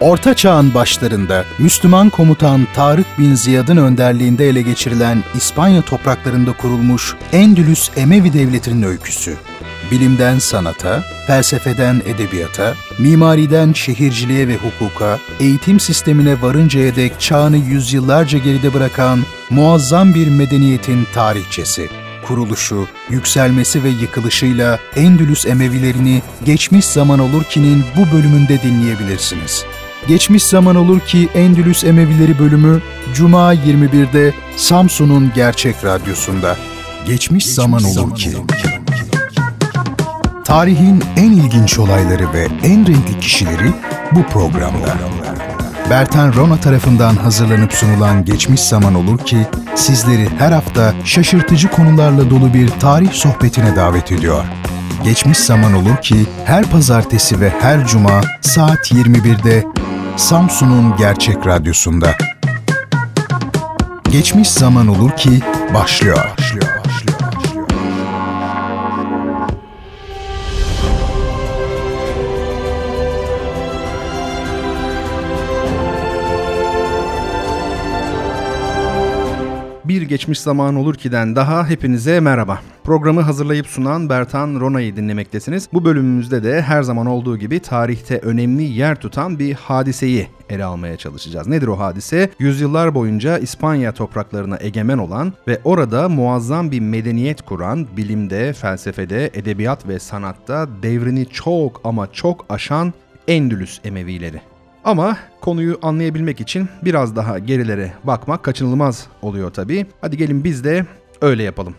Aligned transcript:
Orta 0.00 0.34
Çağ'ın 0.34 0.74
başlarında 0.74 1.44
Müslüman 1.58 2.10
komutan 2.10 2.66
Tarık 2.74 3.06
bin 3.18 3.34
Ziyad'ın 3.34 3.76
önderliğinde 3.76 4.48
ele 4.48 4.62
geçirilen 4.62 5.24
İspanya 5.34 5.82
topraklarında 5.82 6.52
kurulmuş 6.52 7.14
Endülüs 7.32 7.90
Emevi 7.96 8.32
Devleti'nin 8.32 8.82
öyküsü. 8.82 9.36
Bilimden 9.90 10.38
sanata, 10.38 11.02
felsefeden 11.26 12.02
edebiyata, 12.06 12.74
mimariden 12.98 13.72
şehirciliğe 13.72 14.48
ve 14.48 14.56
hukuka, 14.56 15.18
eğitim 15.40 15.80
sistemine 15.80 16.42
varıncaya 16.42 16.96
dek 16.96 17.20
çağını 17.20 17.56
yüzyıllarca 17.56 18.38
geride 18.38 18.74
bırakan 18.74 19.20
muazzam 19.50 20.14
bir 20.14 20.28
medeniyetin 20.28 21.06
tarihçesi 21.14 21.88
kuruluşu, 22.28 22.86
yükselmesi 23.10 23.84
ve 23.84 23.88
yıkılışıyla 23.88 24.78
Endülüs 24.96 25.46
Emevilerini 25.46 26.22
Geçmiş 26.44 26.84
Zaman 26.84 27.18
Olur 27.18 27.44
ki'nin 27.44 27.84
bu 27.96 28.16
bölümünde 28.16 28.62
dinleyebilirsiniz. 28.62 29.64
Geçmiş 30.08 30.44
Zaman 30.44 30.76
Olur 30.76 31.00
ki 31.00 31.28
Endülüs 31.34 31.84
Emevileri 31.84 32.38
bölümü 32.38 32.82
Cuma 33.14 33.54
21'de 33.54 34.34
Samsun'un 34.56 35.32
Gerçek 35.34 35.84
Radyosu'nda. 35.84 36.56
Geçmiş, 37.06 37.44
Geçmiş 37.44 37.46
Zaman 37.46 37.84
Olur 37.84 38.14
ki. 38.14 38.30
Tarihin 40.44 41.04
en 41.16 41.32
ilginç 41.32 41.78
olayları 41.78 42.32
ve 42.32 42.48
en 42.62 42.86
renkli 42.86 43.20
kişileri 43.20 43.72
bu 44.12 44.22
programda. 44.22 44.96
Bertan 45.90 46.32
Rona 46.34 46.60
tarafından 46.60 47.16
hazırlanıp 47.16 47.72
sunulan 47.72 48.24
Geçmiş 48.24 48.60
Zaman 48.60 48.94
Olur 48.94 49.18
ki 49.18 49.46
sizleri 49.74 50.28
her 50.38 50.52
hafta 50.52 50.94
şaşırtıcı 51.04 51.70
konularla 51.70 52.30
dolu 52.30 52.54
bir 52.54 52.68
tarih 52.68 53.12
sohbetine 53.12 53.76
davet 53.76 54.12
ediyor. 54.12 54.44
Geçmiş 55.04 55.38
Zaman 55.38 55.72
Olur 55.72 55.96
ki 55.96 56.26
her 56.44 56.70
pazartesi 56.70 57.40
ve 57.40 57.52
her 57.60 57.86
cuma 57.86 58.20
saat 58.40 58.92
21'de 58.92 59.64
Samsun'un 60.16 60.96
Gerçek 60.96 61.46
Radyosu'nda. 61.46 62.14
Geçmiş 64.10 64.50
Zaman 64.50 64.88
Olur 64.88 65.10
ki 65.10 65.40
başlıyor. 65.74 66.18
başlıyor. 66.38 66.75
Geçmiş 80.06 80.40
zaman 80.40 80.76
olur 80.76 80.94
ki'den 80.94 81.36
daha 81.36 81.68
hepinize 81.68 82.20
merhaba. 82.20 82.60
Programı 82.84 83.20
hazırlayıp 83.20 83.66
sunan 83.66 84.08
Bertan 84.08 84.60
Rona'yı 84.60 84.96
dinlemektesiniz. 84.96 85.68
Bu 85.72 85.84
bölümümüzde 85.84 86.42
de 86.42 86.62
her 86.62 86.82
zaman 86.82 87.06
olduğu 87.06 87.36
gibi 87.38 87.60
tarihte 87.60 88.18
önemli 88.18 88.62
yer 88.62 89.00
tutan 89.00 89.38
bir 89.38 89.54
hadiseyi 89.54 90.28
ele 90.50 90.64
almaya 90.64 90.96
çalışacağız. 90.96 91.46
Nedir 91.46 91.66
o 91.66 91.78
hadise? 91.78 92.30
Yüzyıllar 92.38 92.94
boyunca 92.94 93.38
İspanya 93.38 93.92
topraklarına 93.92 94.58
egemen 94.60 94.98
olan 94.98 95.32
ve 95.48 95.60
orada 95.64 96.08
muazzam 96.08 96.70
bir 96.70 96.80
medeniyet 96.80 97.42
kuran, 97.42 97.86
bilimde, 97.96 98.52
felsefede, 98.52 99.30
edebiyat 99.34 99.88
ve 99.88 99.98
sanatta 99.98 100.68
devrini 100.82 101.26
çok 101.26 101.80
ama 101.84 102.12
çok 102.12 102.46
aşan 102.48 102.92
Endülüs 103.28 103.80
Emevileri. 103.84 104.40
Ama 104.86 105.16
konuyu 105.40 105.78
anlayabilmek 105.82 106.40
için 106.40 106.68
biraz 106.82 107.16
daha 107.16 107.38
gerilere 107.38 107.92
bakmak 108.04 108.42
kaçınılmaz 108.42 109.06
oluyor 109.22 109.50
tabii. 109.50 109.86
Hadi 110.00 110.16
gelin 110.16 110.44
biz 110.44 110.64
de 110.64 110.86
öyle 111.20 111.42
yapalım. 111.42 111.74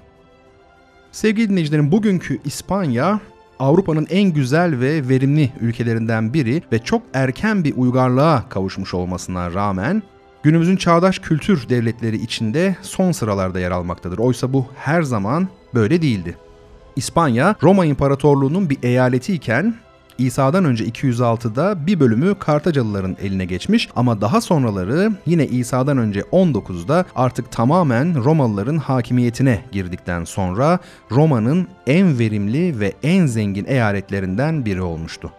Sevgili 1.11 1.49
dinleyicilerim 1.49 1.91
bugünkü 1.91 2.39
İspanya 2.45 3.19
Avrupa'nın 3.59 4.07
en 4.09 4.33
güzel 4.33 4.79
ve 4.79 5.09
verimli 5.09 5.51
ülkelerinden 5.61 6.33
biri 6.33 6.61
ve 6.71 6.79
çok 6.79 7.01
erken 7.13 7.63
bir 7.63 7.73
uygarlığa 7.77 8.49
kavuşmuş 8.49 8.93
olmasına 8.93 9.53
rağmen 9.53 10.03
günümüzün 10.43 10.77
çağdaş 10.77 11.19
kültür 11.19 11.69
devletleri 11.69 12.15
içinde 12.15 12.75
son 12.81 13.11
sıralarda 13.11 13.59
yer 13.59 13.71
almaktadır. 13.71 14.17
Oysa 14.17 14.53
bu 14.53 14.65
her 14.75 15.01
zaman 15.01 15.47
böyle 15.73 16.01
değildi. 16.01 16.37
İspanya, 16.95 17.55
Roma 17.63 17.85
İmparatorluğu'nun 17.85 18.69
bir 18.69 18.77
eyaleti 18.83 19.33
iken 19.33 19.75
İsa'dan 20.17 20.65
önce 20.65 20.85
206'da 20.85 21.87
bir 21.87 21.99
bölümü 21.99 22.35
Kartacalıların 22.39 23.17
eline 23.21 23.45
geçmiş 23.45 23.89
ama 23.95 24.21
daha 24.21 24.41
sonraları 24.41 25.11
yine 25.25 25.47
İsa'dan 25.47 25.97
önce 25.97 26.19
19'da 26.19 27.05
artık 27.15 27.51
tamamen 27.51 28.23
Romalıların 28.23 28.77
hakimiyetine 28.77 29.61
girdikten 29.71 30.23
sonra 30.23 30.79
Roma'nın 31.11 31.67
en 31.87 32.19
verimli 32.19 32.79
ve 32.79 32.93
en 33.03 33.25
zengin 33.25 33.65
eyaletlerinden 33.65 34.65
biri 34.65 34.81
olmuştu. 34.81 35.31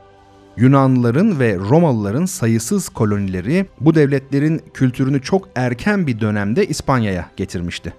Yunanlıların 0.57 1.41
ve 1.41 1.57
Romalıların 1.57 2.25
sayısız 2.27 2.89
kolonileri 2.89 3.67
bu 3.81 3.95
devletlerin 3.95 4.63
kültürünü 4.75 5.23
çok 5.23 5.49
erken 5.55 6.07
bir 6.07 6.21
dönemde 6.21 6.67
İspanya'ya 6.67 7.31
getirmişti. 7.37 7.95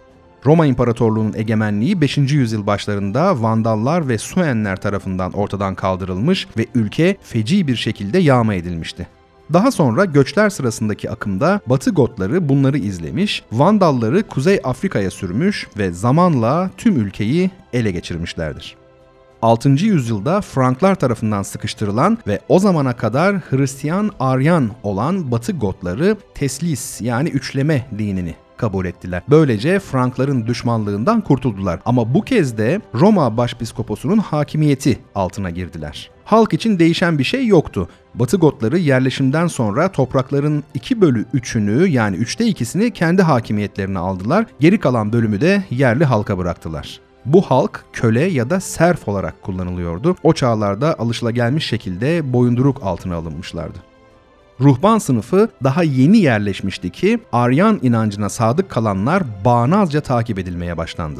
Roma 0.45 0.65
İmparatorluğu'nun 0.65 1.33
egemenliği 1.33 2.01
5. 2.01 2.17
yüzyıl 2.17 2.67
başlarında 2.67 3.41
Vandallar 3.41 4.07
ve 4.07 4.17
Suenler 4.17 4.75
tarafından 4.75 5.31
ortadan 5.31 5.75
kaldırılmış 5.75 6.47
ve 6.57 6.65
ülke 6.75 7.17
feci 7.21 7.67
bir 7.67 7.75
şekilde 7.75 8.19
yağma 8.19 8.53
edilmişti. 8.53 9.07
Daha 9.53 9.71
sonra 9.71 10.05
göçler 10.05 10.49
sırasındaki 10.49 11.09
akımda 11.09 11.59
Batı 11.67 11.91
Gotları 11.91 12.49
bunları 12.49 12.77
izlemiş, 12.77 13.43
Vandalları 13.51 14.23
Kuzey 14.23 14.59
Afrika'ya 14.63 15.11
sürmüş 15.11 15.67
ve 15.77 15.91
zamanla 15.91 16.69
tüm 16.77 16.99
ülkeyi 16.99 17.51
ele 17.73 17.91
geçirmişlerdir. 17.91 18.75
6. 19.41 19.69
yüzyılda 19.69 20.41
Franklar 20.41 20.95
tarafından 20.95 21.43
sıkıştırılan 21.43 22.17
ve 22.27 22.39
o 22.49 22.59
zamana 22.59 22.95
kadar 22.95 23.37
Hristiyan 23.39 24.11
Aryan 24.19 24.71
olan 24.83 25.31
Batı 25.31 25.51
Gotları 25.51 26.17
Teslis 26.35 27.01
yani 27.01 27.29
üçleme 27.29 27.85
dinini 27.97 28.35
kabul 28.59 28.85
ettiler. 28.85 29.21
Böylece 29.29 29.79
Frankların 29.79 30.47
düşmanlığından 30.47 31.21
kurtuldular. 31.21 31.79
Ama 31.85 32.13
bu 32.13 32.21
kez 32.21 32.57
de 32.57 32.81
Roma 32.95 33.37
Başpiskoposu'nun 33.37 34.17
hakimiyeti 34.17 34.99
altına 35.15 35.49
girdiler. 35.49 36.09
Halk 36.25 36.53
için 36.53 36.79
değişen 36.79 37.19
bir 37.19 37.23
şey 37.23 37.47
yoktu. 37.47 37.89
Batı 38.15 38.37
Gotları 38.37 38.77
yerleşimden 38.77 39.47
sonra 39.47 39.91
toprakların 39.91 40.63
2 40.73 41.01
bölü 41.01 41.25
3'ünü 41.33 41.87
yani 41.87 42.17
3'te 42.17 42.49
2'sini 42.49 42.91
kendi 42.91 43.21
hakimiyetlerine 43.21 43.99
aldılar. 43.99 44.45
Geri 44.59 44.79
kalan 44.79 45.13
bölümü 45.13 45.41
de 45.41 45.63
yerli 45.69 46.05
halka 46.05 46.37
bıraktılar. 46.37 46.99
Bu 47.25 47.41
halk 47.41 47.85
köle 47.93 48.23
ya 48.23 48.49
da 48.49 48.59
serf 48.59 49.07
olarak 49.07 49.41
kullanılıyordu. 49.41 50.15
O 50.23 50.33
çağlarda 50.33 50.99
alışılagelmiş 50.99 51.65
şekilde 51.65 52.33
boyunduruk 52.33 52.83
altına 52.83 53.15
alınmışlardı. 53.15 53.88
Ruhban 54.61 54.97
sınıfı 54.97 55.49
daha 55.63 55.83
yeni 55.83 56.17
yerleşmişti 56.17 56.89
ki 56.89 57.19
Aryan 57.31 57.79
inancına 57.81 58.29
sadık 58.29 58.69
kalanlar 58.69 59.23
bağnazca 59.45 60.01
takip 60.01 60.39
edilmeye 60.39 60.77
başlandı. 60.77 61.19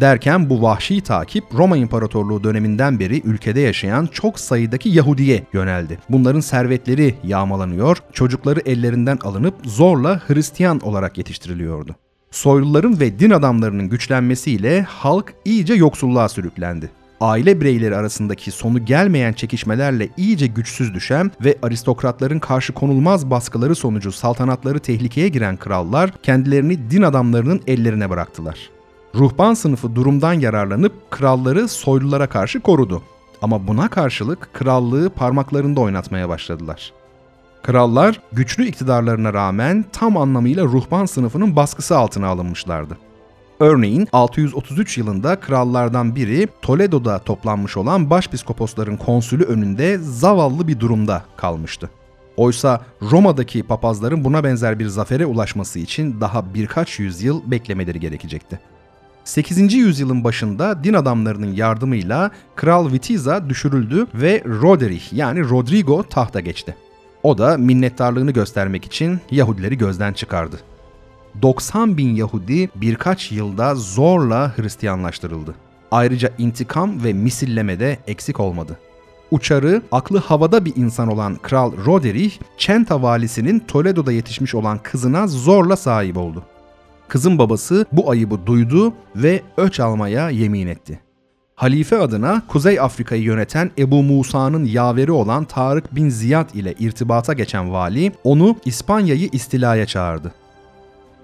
Derken 0.00 0.50
bu 0.50 0.62
vahşi 0.62 1.00
takip 1.00 1.44
Roma 1.54 1.76
İmparatorluğu 1.76 2.44
döneminden 2.44 3.00
beri 3.00 3.22
ülkede 3.24 3.60
yaşayan 3.60 4.06
çok 4.06 4.40
sayıdaki 4.40 4.88
Yahudiye 4.88 5.42
yöneldi. 5.52 5.98
Bunların 6.08 6.40
servetleri 6.40 7.14
yağmalanıyor, 7.24 7.98
çocukları 8.12 8.60
ellerinden 8.60 9.18
alınıp 9.24 9.54
zorla 9.64 10.20
Hristiyan 10.26 10.80
olarak 10.80 11.18
yetiştiriliyordu. 11.18 11.96
Soyluların 12.30 13.00
ve 13.00 13.18
din 13.18 13.30
adamlarının 13.30 13.88
güçlenmesiyle 13.88 14.82
halk 14.82 15.34
iyice 15.44 15.74
yoksulluğa 15.74 16.28
sürüklendi 16.28 16.90
aile 17.20 17.60
bireyleri 17.60 17.96
arasındaki 17.96 18.50
sonu 18.50 18.84
gelmeyen 18.84 19.32
çekişmelerle 19.32 20.08
iyice 20.16 20.46
güçsüz 20.46 20.94
düşen 20.94 21.30
ve 21.44 21.58
aristokratların 21.62 22.38
karşı 22.38 22.72
konulmaz 22.72 23.30
baskıları 23.30 23.74
sonucu 23.74 24.12
saltanatları 24.12 24.80
tehlikeye 24.80 25.28
giren 25.28 25.56
krallar 25.56 26.12
kendilerini 26.22 26.90
din 26.90 27.02
adamlarının 27.02 27.60
ellerine 27.66 28.10
bıraktılar. 28.10 28.70
Ruhban 29.14 29.54
sınıfı 29.54 29.94
durumdan 29.94 30.32
yararlanıp 30.32 31.10
kralları 31.10 31.68
soylulara 31.68 32.26
karşı 32.26 32.60
korudu. 32.60 33.02
Ama 33.42 33.66
buna 33.66 33.88
karşılık 33.88 34.54
krallığı 34.54 35.10
parmaklarında 35.10 35.80
oynatmaya 35.80 36.28
başladılar. 36.28 36.92
Krallar 37.62 38.20
güçlü 38.32 38.66
iktidarlarına 38.66 39.34
rağmen 39.34 39.84
tam 39.92 40.16
anlamıyla 40.16 40.64
ruhban 40.64 41.06
sınıfının 41.06 41.56
baskısı 41.56 41.98
altına 41.98 42.26
alınmışlardı. 42.26 42.98
Örneğin 43.60 44.08
633 44.12 44.98
yılında 44.98 45.40
krallardan 45.40 46.16
biri 46.16 46.48
Toledo'da 46.62 47.18
toplanmış 47.18 47.76
olan 47.76 48.10
başpiskoposların 48.10 48.96
konsülü 48.96 49.44
önünde 49.44 49.98
zavallı 49.98 50.68
bir 50.68 50.80
durumda 50.80 51.24
kalmıştı. 51.36 51.90
Oysa 52.36 52.80
Roma'daki 53.02 53.62
papazların 53.62 54.24
buna 54.24 54.44
benzer 54.44 54.78
bir 54.78 54.86
zafere 54.86 55.26
ulaşması 55.26 55.78
için 55.78 56.20
daha 56.20 56.54
birkaç 56.54 56.98
yüzyıl 56.98 57.50
beklemeleri 57.50 58.00
gerekecekti. 58.00 58.60
8. 59.24 59.74
yüzyılın 59.74 60.24
başında 60.24 60.84
din 60.84 60.94
adamlarının 60.94 61.52
yardımıyla 61.52 62.30
Kral 62.56 62.92
Vitiza 62.92 63.48
düşürüldü 63.48 64.06
ve 64.14 64.42
Roderick 64.46 65.16
yani 65.16 65.48
Rodrigo 65.48 66.02
tahta 66.02 66.40
geçti. 66.40 66.76
O 67.22 67.38
da 67.38 67.56
minnettarlığını 67.56 68.30
göstermek 68.30 68.84
için 68.84 69.20
Yahudileri 69.30 69.78
gözden 69.78 70.12
çıkardı. 70.12 70.56
90 71.42 71.96
bin 71.96 72.14
Yahudi 72.14 72.68
birkaç 72.74 73.32
yılda 73.32 73.74
zorla 73.74 74.52
Hristiyanlaştırıldı. 74.56 75.54
Ayrıca 75.90 76.30
intikam 76.38 77.04
ve 77.04 77.12
misilleme 77.12 77.80
de 77.80 77.98
eksik 78.06 78.40
olmadı. 78.40 78.78
Uçarı, 79.30 79.82
aklı 79.92 80.18
havada 80.18 80.64
bir 80.64 80.76
insan 80.76 81.08
olan 81.08 81.36
Kral 81.36 81.72
Roderich, 81.86 82.38
Çenta 82.58 83.02
valisinin 83.02 83.58
Toledo'da 83.58 84.12
yetişmiş 84.12 84.54
olan 84.54 84.78
kızına 84.82 85.26
zorla 85.26 85.76
sahip 85.76 86.16
oldu. 86.16 86.42
Kızın 87.08 87.38
babası 87.38 87.86
bu 87.92 88.10
ayıbı 88.10 88.46
duydu 88.46 88.92
ve 89.16 89.42
öç 89.56 89.80
almaya 89.80 90.30
yemin 90.30 90.66
etti. 90.66 91.00
Halife 91.54 91.98
adına 91.98 92.42
Kuzey 92.48 92.80
Afrika'yı 92.80 93.22
yöneten 93.22 93.70
Ebu 93.78 94.02
Musa'nın 94.02 94.64
yaveri 94.64 95.12
olan 95.12 95.44
Tarık 95.44 95.94
bin 95.94 96.08
Ziyad 96.08 96.54
ile 96.54 96.74
irtibata 96.78 97.32
geçen 97.32 97.72
vali 97.72 98.12
onu 98.24 98.56
İspanya'yı 98.64 99.28
istilaya 99.32 99.86
çağırdı. 99.86 100.32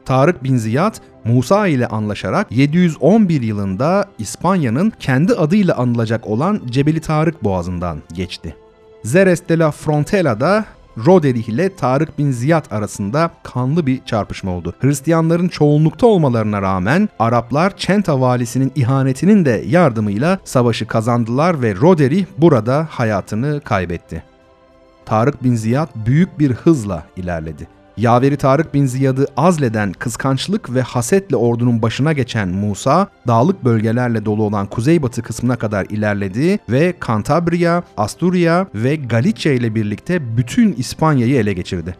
Tarık 0.04 0.44
bin 0.44 0.56
Ziyad 0.56 0.94
Musa 1.24 1.66
ile 1.66 1.86
anlaşarak 1.86 2.52
711 2.52 3.42
yılında 3.42 4.04
İspanya'nın 4.18 4.92
kendi 5.00 5.32
adıyla 5.32 5.76
anılacak 5.76 6.26
olan 6.26 6.60
Cebeli 6.70 7.00
Tarık 7.00 7.44
Boğazı'ndan 7.44 7.98
geçti. 8.12 8.56
Zeres 9.04 9.48
de 9.48 9.58
la 9.58 9.70
Frontela'da 9.70 10.64
Roderich 10.98 11.48
ile 11.48 11.76
Tarık 11.76 12.18
bin 12.18 12.30
Ziyad 12.30 12.64
arasında 12.70 13.30
kanlı 13.42 13.86
bir 13.86 14.04
çarpışma 14.04 14.50
oldu. 14.50 14.74
Hristiyanların 14.80 15.48
çoğunlukta 15.48 16.06
olmalarına 16.06 16.62
rağmen 16.62 17.08
Araplar 17.18 17.76
Çenta 17.76 18.20
valisinin 18.20 18.72
ihanetinin 18.74 19.44
de 19.44 19.64
yardımıyla 19.66 20.38
savaşı 20.44 20.86
kazandılar 20.86 21.62
ve 21.62 21.74
Roderich 21.74 22.26
burada 22.38 22.86
hayatını 22.90 23.60
kaybetti. 23.64 24.24
Tarık 25.06 25.44
bin 25.44 25.54
Ziyad 25.54 25.88
büyük 26.06 26.38
bir 26.38 26.52
hızla 26.52 27.04
ilerledi. 27.16 27.68
Yaveri 27.96 28.37
Tarık 28.37 28.75
bin 28.75 28.87
Ziyad'ı 28.87 29.26
azleden 29.37 29.93
kıskançlık 29.93 30.75
ve 30.75 30.82
hasetle 30.82 31.37
ordunun 31.37 31.82
başına 31.82 32.12
geçen 32.12 32.49
Musa, 32.49 33.08
dağlık 33.26 33.64
bölgelerle 33.64 34.25
dolu 34.25 34.43
olan 34.43 34.67
kuzeybatı 34.67 35.23
kısmına 35.23 35.56
kadar 35.56 35.87
ilerledi 35.87 36.58
ve 36.69 36.94
Kantabria, 37.00 37.82
Asturya 37.96 38.67
ve 38.75 38.96
Galicia 38.96 39.52
ile 39.52 39.75
birlikte 39.75 40.37
bütün 40.37 40.73
İspanya'yı 40.73 41.37
ele 41.37 41.52
geçirdi. 41.52 41.96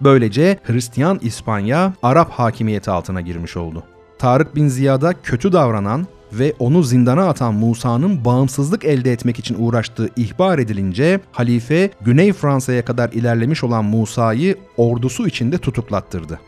Böylece 0.00 0.58
Hristiyan 0.64 1.18
İspanya 1.22 1.92
Arap 2.02 2.30
hakimiyeti 2.30 2.90
altına 2.90 3.20
girmiş 3.20 3.56
oldu. 3.56 3.82
Tarık 4.18 4.56
bin 4.56 4.68
Ziyad'a 4.68 5.12
kötü 5.22 5.52
davranan 5.52 6.06
ve 6.38 6.54
onu 6.58 6.82
zindana 6.82 7.28
atan 7.28 7.54
Musa'nın 7.54 8.24
bağımsızlık 8.24 8.84
elde 8.84 9.12
etmek 9.12 9.38
için 9.38 9.56
uğraştığı 9.58 10.08
ihbar 10.16 10.58
edilince 10.58 11.20
halife 11.32 11.90
Güney 12.00 12.32
Fransa'ya 12.32 12.84
kadar 12.84 13.12
ilerlemiş 13.12 13.64
olan 13.64 13.84
Musa'yı 13.84 14.56
ordusu 14.76 15.26
içinde 15.26 15.58
tutuklattırdı. 15.58 16.40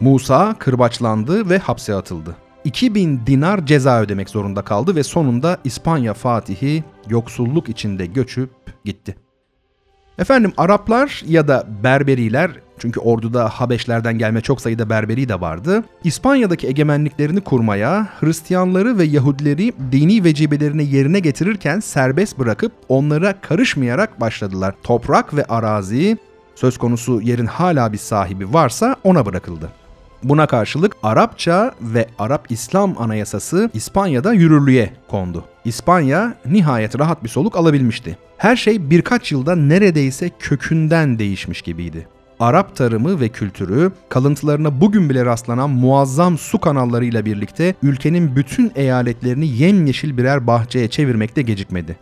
Musa 0.00 0.54
kırbaçlandı 0.58 1.50
ve 1.50 1.58
hapse 1.58 1.94
atıldı. 1.94 2.36
2000 2.64 3.20
dinar 3.26 3.66
ceza 3.66 4.00
ödemek 4.00 4.30
zorunda 4.30 4.62
kaldı 4.62 4.96
ve 4.96 5.02
sonunda 5.02 5.58
İspanya 5.64 6.14
Fatihi 6.14 6.84
yoksulluk 7.08 7.68
içinde 7.68 8.06
göçüp 8.06 8.50
gitti. 8.84 9.23
Efendim 10.18 10.52
Araplar 10.56 11.22
ya 11.26 11.48
da 11.48 11.66
Berberiler 11.84 12.50
çünkü 12.78 13.00
orduda 13.00 13.48
Habeşlerden 13.48 14.18
gelme 14.18 14.40
çok 14.40 14.60
sayıda 14.60 14.90
Berberi 14.90 15.28
de 15.28 15.40
vardı. 15.40 15.84
İspanya'daki 16.04 16.66
egemenliklerini 16.66 17.40
kurmaya, 17.40 18.08
Hristiyanları 18.20 18.98
ve 18.98 19.04
Yahudileri 19.04 19.72
dini 19.92 20.24
vecibelerini 20.24 20.94
yerine 20.94 21.20
getirirken 21.20 21.80
serbest 21.80 22.38
bırakıp 22.38 22.72
onlara 22.88 23.40
karışmayarak 23.40 24.20
başladılar. 24.20 24.74
Toprak 24.82 25.36
ve 25.36 25.44
arazi, 25.44 26.18
söz 26.54 26.78
konusu 26.78 27.20
yerin 27.20 27.46
hala 27.46 27.92
bir 27.92 27.98
sahibi 27.98 28.52
varsa 28.52 28.96
ona 29.04 29.26
bırakıldı. 29.26 29.70
Buna 30.24 30.46
karşılık 30.46 30.96
Arapça 31.02 31.72
ve 31.80 32.06
Arap 32.18 32.46
İslam 32.50 32.94
Anayasası 32.98 33.70
İspanya'da 33.74 34.32
yürürlüğe 34.32 34.90
kondu. 35.08 35.44
İspanya 35.64 36.34
nihayet 36.46 36.98
rahat 37.00 37.24
bir 37.24 37.28
soluk 37.28 37.56
alabilmişti. 37.56 38.18
Her 38.36 38.56
şey 38.56 38.90
birkaç 38.90 39.32
yılda 39.32 39.56
neredeyse 39.56 40.30
kökünden 40.38 41.18
değişmiş 41.18 41.62
gibiydi. 41.62 42.08
Arap 42.40 42.76
tarımı 42.76 43.20
ve 43.20 43.28
kültürü, 43.28 43.92
kalıntılarına 44.08 44.80
bugün 44.80 45.10
bile 45.10 45.24
rastlanan 45.24 45.70
muazzam 45.70 46.38
su 46.38 46.60
kanallarıyla 46.60 47.24
birlikte 47.24 47.74
ülkenin 47.82 48.36
bütün 48.36 48.72
eyaletlerini 48.74 49.48
yemyeşil 49.48 50.16
birer 50.16 50.46
bahçeye 50.46 50.88
çevirmekte 50.88 51.42
gecikmedi. 51.42 51.96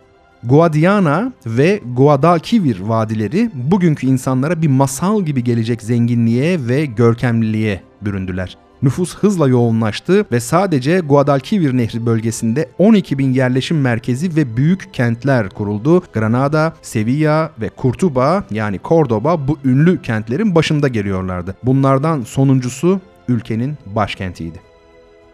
Guadiana 0.45 1.33
ve 1.47 1.81
Guadalquivir 1.97 2.81
vadileri 2.81 3.51
bugünkü 3.55 4.07
insanlara 4.07 4.63
bir 4.63 4.69
masal 4.69 5.23
gibi 5.23 5.45
gelecek 5.45 5.83
zenginliğe 5.83 6.69
ve 6.69 6.87
görkemliliğe 6.87 7.92
büründüler. 8.05 8.57
Nüfus 8.83 9.17
hızla 9.17 9.49
yoğunlaştı 9.49 10.27
ve 10.33 10.41
sadece 10.41 10.99
Guadalquivir 10.99 11.77
Nehri 11.77 12.07
bölgesinde 12.07 12.69
12 12.79 13.19
bin 13.19 13.33
yerleşim 13.33 13.81
merkezi 13.81 14.37
ve 14.37 14.57
büyük 14.57 14.95
kentler 14.95 15.49
kuruldu. 15.49 16.03
Granada, 16.13 16.73
Sevilla 16.83 17.51
ve 17.61 17.69
Kurtuba 17.69 18.45
yani 18.51 18.81
Cordoba 18.85 19.49
bu 19.49 19.59
ünlü 19.65 20.03
kentlerin 20.03 20.55
başında 20.55 20.89
geliyorlardı. 20.89 21.57
Bunlardan 21.63 22.23
sonuncusu 22.23 23.01
ülkenin 23.29 23.79
başkentiydi. 23.87 24.72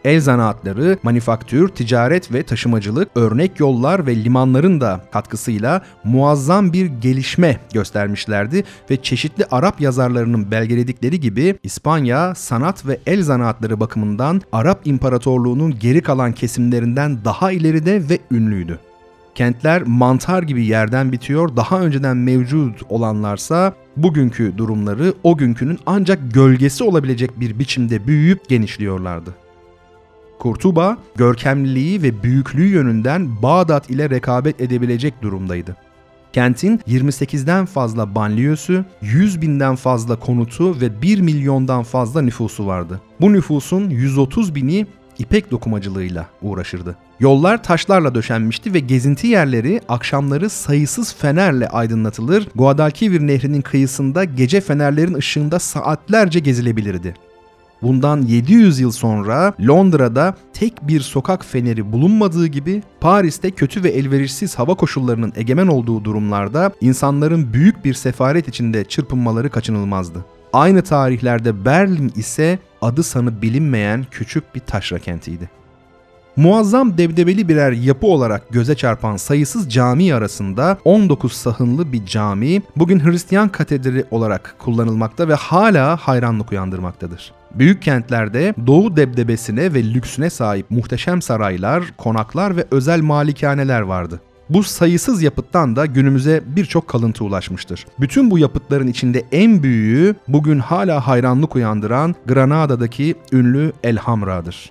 El 0.04 0.20
zanaatları, 0.20 0.98
manifaktür, 1.02 1.68
ticaret 1.68 2.32
ve 2.32 2.42
taşımacılık, 2.42 3.08
örnek 3.14 3.60
yollar 3.60 4.06
ve 4.06 4.16
limanların 4.16 4.80
da 4.80 5.00
katkısıyla 5.12 5.82
muazzam 6.04 6.72
bir 6.72 6.86
gelişme 6.86 7.60
göstermişlerdi 7.74 8.64
ve 8.90 9.02
çeşitli 9.02 9.44
Arap 9.50 9.80
yazarlarının 9.80 10.50
belgeledikleri 10.50 11.20
gibi 11.20 11.58
İspanya 11.62 12.34
sanat 12.34 12.86
ve 12.86 12.98
el 13.06 13.22
zanaatları 13.22 13.80
bakımından 13.80 14.42
Arap 14.52 14.86
İmparatorluğu'nun 14.86 15.78
geri 15.78 16.00
kalan 16.00 16.32
kesimlerinden 16.32 17.24
daha 17.24 17.52
ileride 17.52 18.08
ve 18.08 18.18
ünlüydü. 18.30 18.78
Kentler 19.34 19.82
mantar 19.82 20.42
gibi 20.42 20.66
yerden 20.66 21.12
bitiyor, 21.12 21.56
daha 21.56 21.80
önceden 21.80 22.16
mevcut 22.16 22.82
olanlarsa 22.88 23.72
bugünkü 23.96 24.58
durumları 24.58 25.14
o 25.22 25.36
günkünün 25.36 25.78
ancak 25.86 26.34
gölgesi 26.34 26.84
olabilecek 26.84 27.40
bir 27.40 27.58
biçimde 27.58 28.06
büyüyüp 28.06 28.48
genişliyorlardı. 28.48 29.47
Kurtuba, 30.38 30.96
görkemliliği 31.16 32.02
ve 32.02 32.22
büyüklüğü 32.22 32.66
yönünden 32.66 33.42
Bağdat 33.42 33.90
ile 33.90 34.10
rekabet 34.10 34.60
edebilecek 34.60 35.22
durumdaydı. 35.22 35.76
Kentin 36.32 36.78
28'den 36.78 37.66
fazla 37.66 38.14
banliyösü, 38.14 38.84
100 39.02 39.42
binden 39.42 39.76
fazla 39.76 40.16
konutu 40.16 40.80
ve 40.80 41.02
1 41.02 41.20
milyondan 41.20 41.82
fazla 41.82 42.22
nüfusu 42.22 42.66
vardı. 42.66 43.00
Bu 43.20 43.32
nüfusun 43.32 43.90
130 43.90 44.54
bini 44.54 44.86
ipek 45.18 45.50
dokumacılığıyla 45.50 46.26
uğraşırdı. 46.42 46.96
Yollar 47.20 47.62
taşlarla 47.62 48.14
döşenmişti 48.14 48.74
ve 48.74 48.78
gezinti 48.78 49.26
yerleri 49.26 49.80
akşamları 49.88 50.50
sayısız 50.50 51.14
fenerle 51.14 51.68
aydınlatılır, 51.68 52.48
Guadalquivir 52.54 53.20
nehrinin 53.20 53.62
kıyısında 53.62 54.24
gece 54.24 54.60
fenerlerin 54.60 55.14
ışığında 55.14 55.58
saatlerce 55.58 56.40
gezilebilirdi. 56.40 57.14
Bundan 57.82 58.22
700 58.22 58.80
yıl 58.80 58.90
sonra 58.90 59.52
Londra'da 59.60 60.34
tek 60.52 60.88
bir 60.88 61.00
sokak 61.00 61.44
feneri 61.44 61.92
bulunmadığı 61.92 62.46
gibi 62.46 62.82
Paris'te 63.00 63.50
kötü 63.50 63.84
ve 63.84 63.88
elverişsiz 63.88 64.54
hava 64.58 64.74
koşullarının 64.74 65.32
egemen 65.36 65.66
olduğu 65.66 66.04
durumlarda 66.04 66.72
insanların 66.80 67.52
büyük 67.52 67.84
bir 67.84 67.94
sefaret 67.94 68.48
içinde 68.48 68.84
çırpınmaları 68.84 69.50
kaçınılmazdı. 69.50 70.24
Aynı 70.52 70.82
tarihlerde 70.82 71.64
Berlin 71.64 72.12
ise 72.16 72.58
adı 72.82 73.02
sanı 73.02 73.42
bilinmeyen 73.42 74.06
küçük 74.10 74.54
bir 74.54 74.60
taşra 74.60 74.98
kentiydi. 74.98 75.50
Muazzam 76.36 76.98
debdebeli 76.98 77.48
birer 77.48 77.72
yapı 77.72 78.06
olarak 78.06 78.48
göze 78.50 78.74
çarpan 78.74 79.16
sayısız 79.16 79.70
cami 79.70 80.14
arasında 80.14 80.78
19 80.84 81.32
sahınlı 81.32 81.92
bir 81.92 82.06
cami 82.06 82.62
bugün 82.76 83.04
Hristiyan 83.04 83.48
katedrali 83.48 84.04
olarak 84.10 84.54
kullanılmakta 84.58 85.28
ve 85.28 85.34
hala 85.34 85.96
hayranlık 85.96 86.52
uyandırmaktadır. 86.52 87.37
Büyük 87.54 87.82
kentlerde 87.82 88.54
doğu 88.66 88.96
debdebesine 88.96 89.74
ve 89.74 89.84
lüksüne 89.84 90.30
sahip 90.30 90.70
muhteşem 90.70 91.22
saraylar, 91.22 91.84
konaklar 91.96 92.56
ve 92.56 92.64
özel 92.70 93.00
malikaneler 93.00 93.80
vardı. 93.80 94.20
Bu 94.50 94.62
sayısız 94.62 95.22
yapıttan 95.22 95.76
da 95.76 95.86
günümüze 95.86 96.42
birçok 96.46 96.88
kalıntı 96.88 97.24
ulaşmıştır. 97.24 97.86
Bütün 98.00 98.30
bu 98.30 98.38
yapıtların 98.38 98.86
içinde 98.86 99.24
en 99.32 99.62
büyüğü 99.62 100.14
bugün 100.28 100.58
hala 100.58 101.06
hayranlık 101.06 101.56
uyandıran 101.56 102.14
Granada'daki 102.26 103.14
ünlü 103.32 103.72
Elhamra'dır. 103.84 104.70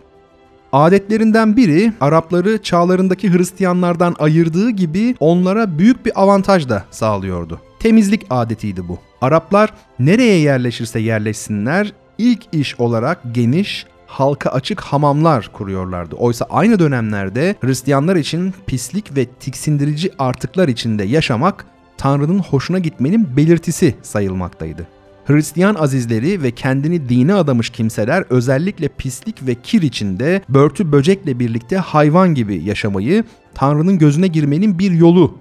Adetlerinden 0.74 1.58
biri 1.58 1.94
Arapları 2.02 2.64
çağlarındaki 2.64 3.34
Hristiyanlardan 3.34 4.16
ayırdığı 4.20 4.70
gibi 4.70 5.16
onlara 5.20 5.80
büyük 5.80 6.06
bir 6.06 6.22
avantaj 6.22 6.70
da 6.70 6.84
sağlıyordu. 6.92 7.62
Temizlik 7.80 8.26
adetiydi 8.30 8.88
bu. 8.88 9.00
Araplar 9.22 9.74
nereye 10.00 10.40
yerleşirse 10.40 11.00
yerleşsinler 11.00 11.94
ilk 12.18 12.42
iş 12.52 12.80
olarak 12.80 13.22
geniş, 13.32 13.86
halka 14.08 14.50
açık 14.50 14.82
hamamlar 14.82 15.50
kuruyorlardı. 15.54 16.16
Oysa 16.16 16.46
aynı 16.50 16.80
dönemlerde 16.80 17.56
Hristiyanlar 17.62 18.16
için 18.16 18.54
pislik 18.68 19.18
ve 19.18 19.26
tiksindirici 19.26 20.12
artıklar 20.20 20.68
içinde 20.68 21.04
yaşamak 21.04 21.66
Tanrı'nın 21.98 22.40
hoşuna 22.40 22.80
gitmenin 22.80 23.38
belirtisi 23.38 23.96
sayılmaktaydı. 24.02 24.88
Hristiyan 25.26 25.76
azizleri 25.76 26.44
ve 26.44 26.52
kendini 26.52 27.10
dine 27.10 27.34
adamış 27.34 27.70
kimseler 27.70 28.24
özellikle 28.30 28.88
pislik 28.88 29.48
ve 29.48 29.56
kir 29.56 29.82
içinde 29.82 30.42
börtü 30.50 30.92
böcekle 30.92 31.40
birlikte 31.40 31.78
hayvan 31.78 32.36
gibi 32.36 32.64
yaşamayı 32.64 33.24
Tanrı'nın 33.54 33.98
gözüne 33.98 34.28
girmenin 34.28 34.80
bir 34.80 34.92
yolu 34.92 35.38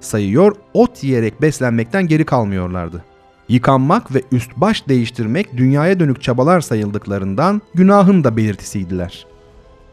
sayıyor, 0.00 0.56
ot 0.74 1.04
yiyerek 1.04 1.42
beslenmekten 1.42 2.06
geri 2.06 2.24
kalmıyorlardı. 2.24 3.04
Yıkanmak 3.52 4.14
ve 4.14 4.22
üst 4.32 4.56
baş 4.56 4.88
değiştirmek 4.88 5.56
dünyaya 5.56 6.00
dönük 6.00 6.22
çabalar 6.22 6.60
sayıldıklarından 6.60 7.62
günahın 7.74 8.24
da 8.24 8.36
belirtisiydiler. 8.36 9.26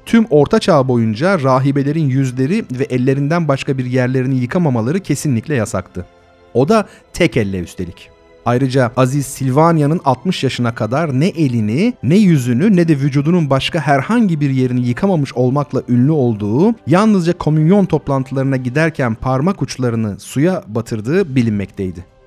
Tüm 0.05 0.25
Orta 0.29 0.59
Çağ 0.59 0.87
boyunca 0.87 1.43
rahibelerin 1.43 2.09
yüzleri 2.09 2.65
ve 2.71 2.83
ellerinden 2.83 3.47
başka 3.47 3.77
bir 3.77 3.85
yerlerini 3.85 4.35
yıkamamaları 4.35 4.99
kesinlikle 4.99 5.55
yasaktı. 5.55 6.05
O 6.53 6.69
da 6.69 6.87
tek 7.13 7.37
elle 7.37 7.59
üstelik. 7.59 8.09
Ayrıca 8.45 8.91
Aziz 8.97 9.25
Silvania'nın 9.25 10.01
60 10.05 10.43
yaşına 10.43 10.75
kadar 10.75 11.19
ne 11.19 11.27
elini, 11.27 11.93
ne 12.03 12.17
yüzünü 12.17 12.75
ne 12.75 12.87
de 12.87 12.97
vücudunun 12.97 13.49
başka 13.49 13.79
herhangi 13.79 14.41
bir 14.41 14.49
yerini 14.49 14.87
yıkamamış 14.87 15.33
olmakla 15.33 15.83
ünlü 15.89 16.11
olduğu, 16.11 16.75
yalnızca 16.87 17.37
komünyon 17.37 17.85
toplantılarına 17.85 18.57
giderken 18.57 19.15
parmak 19.15 19.61
uçlarını 19.61 20.19
suya 20.19 20.63
batırdığı 20.67 21.35
bilinmekteydi. 21.35 22.18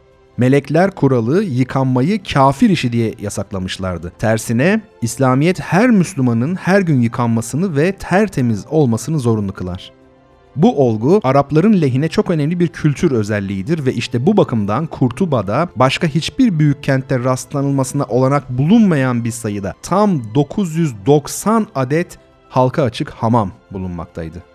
Melekler 0.43 0.91
kuralı 0.91 1.45
yıkanmayı 1.45 2.23
kafir 2.23 2.71
işi 2.71 2.93
diye 2.93 3.15
yasaklamışlardı. 3.21 4.13
Tersine 4.19 4.81
İslamiyet 5.03 5.61
her 5.61 5.91
Müslümanın 5.91 6.55
her 6.55 6.81
gün 6.81 7.01
yıkanmasını 7.01 7.77
ve 7.77 7.93
tertemiz 7.93 8.67
olmasını 8.71 9.19
zorunlu 9.19 9.53
kılar. 9.53 9.93
Bu 10.57 10.87
olgu 10.87 11.21
Arapların 11.25 11.81
lehine 11.81 12.09
çok 12.09 12.31
önemli 12.31 12.61
bir 12.61 12.69
kültür 12.69 13.13
özelliğidir 13.13 13.87
ve 13.87 13.95
işte 13.95 14.27
bu 14.27 14.37
bakımdan 14.37 14.87
Kurtuba'da 14.87 15.69
başka 15.77 16.07
hiçbir 16.07 16.59
büyük 16.59 16.83
kentte 16.83 17.19
rastlanılmasına 17.19 18.05
olanak 18.05 18.51
bulunmayan 18.51 19.25
bir 19.25 19.31
sayıda 19.31 19.75
tam 19.83 20.35
990 20.35 21.67
adet 21.75 22.19
halka 22.49 22.83
açık 22.83 23.11
hamam 23.11 23.53
bulunmaktaydı. 23.73 24.52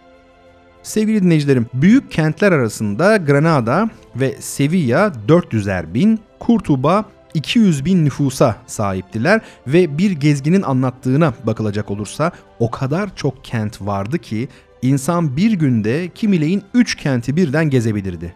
Sevgili 0.88 1.24
dinleyicilerim, 1.24 1.66
büyük 1.74 2.12
kentler 2.12 2.52
arasında 2.52 3.18
Granada 3.18 3.90
ve 4.16 4.36
Sevilla 4.40 5.14
400'er 5.28 5.94
bin, 5.94 6.20
Kurtuba 6.40 7.06
200 7.34 7.86
bin 7.86 8.06
nüfusa 8.06 8.56
sahiptiler 8.68 9.42
ve 9.68 9.98
bir 9.98 10.12
gezginin 10.12 10.62
anlattığına 10.62 11.34
bakılacak 11.44 11.92
olursa 11.92 12.32
o 12.60 12.72
kadar 12.72 13.16
çok 13.16 13.44
kent 13.44 13.82
vardı 13.82 14.20
ki 14.20 14.48
insan 14.82 15.38
bir 15.38 15.52
günde 15.52 16.10
kimileyin 16.16 16.64
3 16.74 16.96
kenti 16.96 17.36
birden 17.36 17.70
gezebilirdi. 17.70 18.34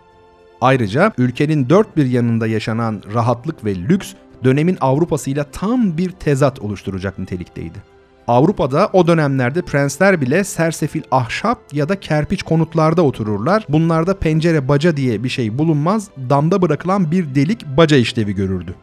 Ayrıca 0.61 1.13
ülkenin 1.17 1.69
dört 1.69 1.97
bir 1.97 2.05
yanında 2.05 2.47
yaşanan 2.47 3.03
rahatlık 3.13 3.65
ve 3.65 3.75
lüks 3.75 4.13
dönemin 4.43 4.77
Avrupa'sıyla 4.81 5.43
tam 5.43 5.97
bir 5.97 6.11
tezat 6.11 6.59
oluşturacak 6.59 7.19
nitelikteydi. 7.19 7.90
Avrupa'da 8.27 8.89
o 8.93 9.07
dönemlerde 9.07 9.61
prensler 9.61 10.21
bile 10.21 10.43
sersefil 10.43 11.01
ahşap 11.11 11.59
ya 11.73 11.89
da 11.89 11.99
kerpiç 11.99 12.43
konutlarda 12.43 13.01
otururlar. 13.01 13.65
Bunlarda 13.69 14.17
pencere 14.17 14.67
baca 14.67 14.97
diye 14.97 15.23
bir 15.23 15.29
şey 15.29 15.57
bulunmaz, 15.57 16.09
damda 16.29 16.61
bırakılan 16.61 17.11
bir 17.11 17.35
delik 17.35 17.65
baca 17.77 17.97
işlevi 17.97 18.35
görürdü 18.35 18.75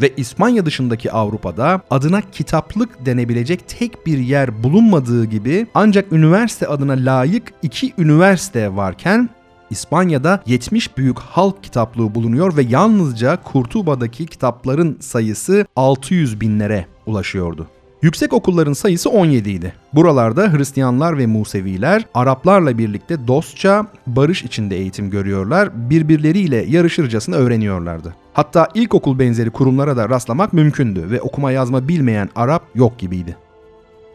ve 0.00 0.12
İspanya 0.16 0.66
dışındaki 0.66 1.12
Avrupa'da 1.12 1.80
adına 1.90 2.20
kitaplık 2.20 3.06
denebilecek 3.06 3.68
tek 3.68 4.06
bir 4.06 4.18
yer 4.18 4.62
bulunmadığı 4.62 5.24
gibi 5.24 5.66
ancak 5.74 6.12
üniversite 6.12 6.66
adına 6.66 6.92
layık 6.92 7.52
iki 7.62 7.92
üniversite 7.98 8.76
varken 8.76 9.30
İspanya'da 9.70 10.42
70 10.46 10.96
büyük 10.96 11.18
halk 11.18 11.62
kitaplığı 11.62 12.14
bulunuyor 12.14 12.56
ve 12.56 12.62
yalnızca 12.62 13.42
Kurtuba'daki 13.42 14.26
kitapların 14.26 14.96
sayısı 15.00 15.66
600 15.76 16.40
binlere 16.40 16.86
ulaşıyordu. 17.06 17.66
Yüksek 18.02 18.32
okulların 18.32 18.72
sayısı 18.72 19.10
17 19.10 19.50
idi. 19.50 19.72
Buralarda 19.92 20.52
Hristiyanlar 20.52 21.18
ve 21.18 21.26
Museviler 21.26 22.06
Araplarla 22.14 22.78
birlikte 22.78 23.28
dostça, 23.28 23.86
barış 24.06 24.42
içinde 24.42 24.76
eğitim 24.76 25.10
görüyorlar, 25.10 25.90
birbirleriyle 25.90 26.56
yarışırcasına 26.56 27.36
öğreniyorlardı. 27.36 28.14
Hatta 28.32 28.68
ilkokul 28.74 29.18
benzeri 29.18 29.50
kurumlara 29.50 29.96
da 29.96 30.08
rastlamak 30.08 30.52
mümkündü 30.52 31.10
ve 31.10 31.20
okuma 31.20 31.52
yazma 31.52 31.88
bilmeyen 31.88 32.28
Arap 32.36 32.62
yok 32.74 32.98
gibiydi. 32.98 33.36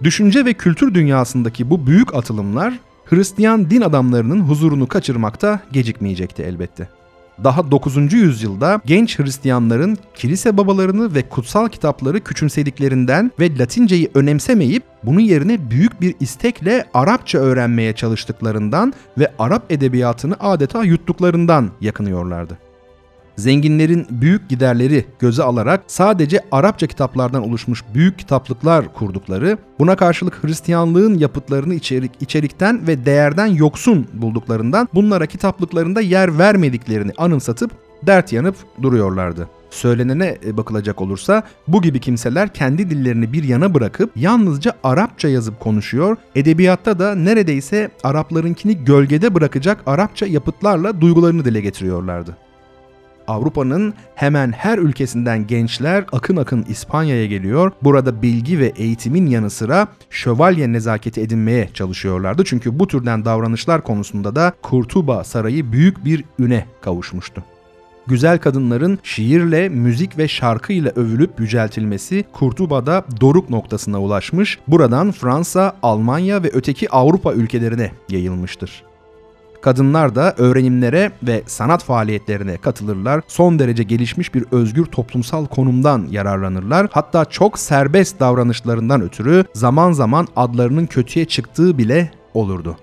Düşünce 0.03 0.45
ve 0.45 0.53
kültür 0.53 0.93
dünyasındaki 0.93 1.69
bu 1.69 1.87
büyük 1.87 2.15
atılımlar 2.15 2.79
Hristiyan 3.05 3.69
din 3.69 3.81
adamlarının 3.81 4.39
huzurunu 4.39 4.87
kaçırmakta 4.87 5.59
gecikmeyecekti 5.71 6.43
elbette 6.43 6.87
daha 7.43 7.71
9. 7.71 8.13
yüzyılda 8.13 8.81
genç 8.85 9.19
Hristiyanların 9.19 9.97
kilise 10.15 10.57
babalarını 10.57 11.15
ve 11.15 11.29
kutsal 11.29 11.67
kitapları 11.69 12.19
küçümsediklerinden 12.19 13.31
ve 13.39 13.57
Latinceyi 13.57 14.11
önemsemeyip 14.13 14.83
bunun 15.03 15.19
yerine 15.19 15.69
büyük 15.69 16.01
bir 16.01 16.15
istekle 16.19 16.85
Arapça 16.93 17.37
öğrenmeye 17.37 17.93
çalıştıklarından 17.93 18.93
ve 19.17 19.31
Arap 19.39 19.71
edebiyatını 19.71 20.35
adeta 20.39 20.83
yuttuklarından 20.83 21.69
yakınıyorlardı. 21.81 22.57
Zenginlerin 23.35 24.07
büyük 24.09 24.49
giderleri 24.49 25.05
göze 25.19 25.43
alarak 25.43 25.83
sadece 25.87 26.39
Arapça 26.51 26.87
kitaplardan 26.87 27.43
oluşmuş 27.43 27.83
büyük 27.93 28.19
kitaplıklar 28.19 28.93
kurdukları, 28.93 29.57
buna 29.79 29.95
karşılık 29.95 30.43
Hristiyanlığın 30.43 31.17
yapıtlarını 31.17 31.73
içerik, 31.73 32.11
içerikten 32.19 32.87
ve 32.87 33.05
değerden 33.05 33.47
yoksun 33.47 34.07
bulduklarından 34.13 34.87
bunlara 34.93 35.25
kitaplıklarında 35.25 36.01
yer 36.01 36.37
vermediklerini 36.37 37.11
anımsatıp 37.17 37.71
dert 38.07 38.33
yanıp 38.33 38.55
duruyorlardı. 38.81 39.49
Söylenene 39.69 40.37
e, 40.45 40.57
bakılacak 40.57 41.01
olursa 41.01 41.43
bu 41.67 41.81
gibi 41.81 41.99
kimseler 41.99 42.53
kendi 42.53 42.89
dillerini 42.89 43.33
bir 43.33 43.43
yana 43.43 43.73
bırakıp 43.73 44.11
yalnızca 44.15 44.73
Arapça 44.83 45.29
yazıp 45.29 45.59
konuşuyor, 45.59 46.17
edebiyatta 46.35 46.99
da 46.99 47.15
neredeyse 47.15 47.91
Araplarınkini 48.03 48.85
gölgede 48.85 49.35
bırakacak 49.35 49.83
Arapça 49.85 50.25
yapıtlarla 50.25 51.01
duygularını 51.01 51.45
dile 51.45 51.61
getiriyorlardı. 51.61 52.37
Avrupa'nın 53.27 53.93
hemen 54.15 54.51
her 54.51 54.77
ülkesinden 54.77 55.47
gençler 55.47 56.05
akın 56.11 56.37
akın 56.37 56.65
İspanya'ya 56.69 57.25
geliyor. 57.25 57.71
Burada 57.83 58.21
bilgi 58.21 58.59
ve 58.59 58.73
eğitimin 58.75 59.27
yanı 59.27 59.49
sıra 59.49 59.87
şövalye 60.09 60.73
nezaketi 60.73 61.21
edinmeye 61.21 61.69
çalışıyorlardı. 61.73 62.43
Çünkü 62.45 62.79
bu 62.79 62.87
türden 62.87 63.25
davranışlar 63.25 63.83
konusunda 63.83 64.35
da 64.35 64.53
Kurtuba 64.61 65.23
Sarayı 65.23 65.71
büyük 65.71 66.05
bir 66.05 66.23
üne 66.39 66.65
kavuşmuştu 66.81 67.43
güzel 68.07 68.37
kadınların 68.37 68.99
şiirle, 69.03 69.69
müzik 69.69 70.17
ve 70.17 70.27
şarkıyla 70.27 70.91
övülüp 70.95 71.39
yüceltilmesi 71.39 72.25
Kurtuba'da 72.33 73.05
doruk 73.21 73.49
noktasına 73.49 74.01
ulaşmış, 74.01 74.59
buradan 74.67 75.11
Fransa, 75.11 75.77
Almanya 75.83 76.43
ve 76.43 76.49
öteki 76.53 76.89
Avrupa 76.89 77.33
ülkelerine 77.33 77.91
yayılmıştır. 78.09 78.83
Kadınlar 79.63 80.15
da 80.15 80.33
öğrenimlere 80.37 81.11
ve 81.23 81.43
sanat 81.45 81.83
faaliyetlerine 81.83 82.57
katılırlar. 82.57 83.21
Son 83.27 83.59
derece 83.59 83.83
gelişmiş 83.83 84.33
bir 84.33 84.45
özgür 84.51 84.85
toplumsal 84.85 85.45
konumdan 85.45 86.07
yararlanırlar. 86.11 86.87
Hatta 86.91 87.25
çok 87.25 87.59
serbest 87.59 88.19
davranışlarından 88.19 89.01
ötürü 89.01 89.45
zaman 89.53 89.91
zaman 89.91 90.27
adlarının 90.35 90.85
kötüye 90.85 91.25
çıktığı 91.25 91.77
bile 91.77 92.11
olurdu. 92.33 92.77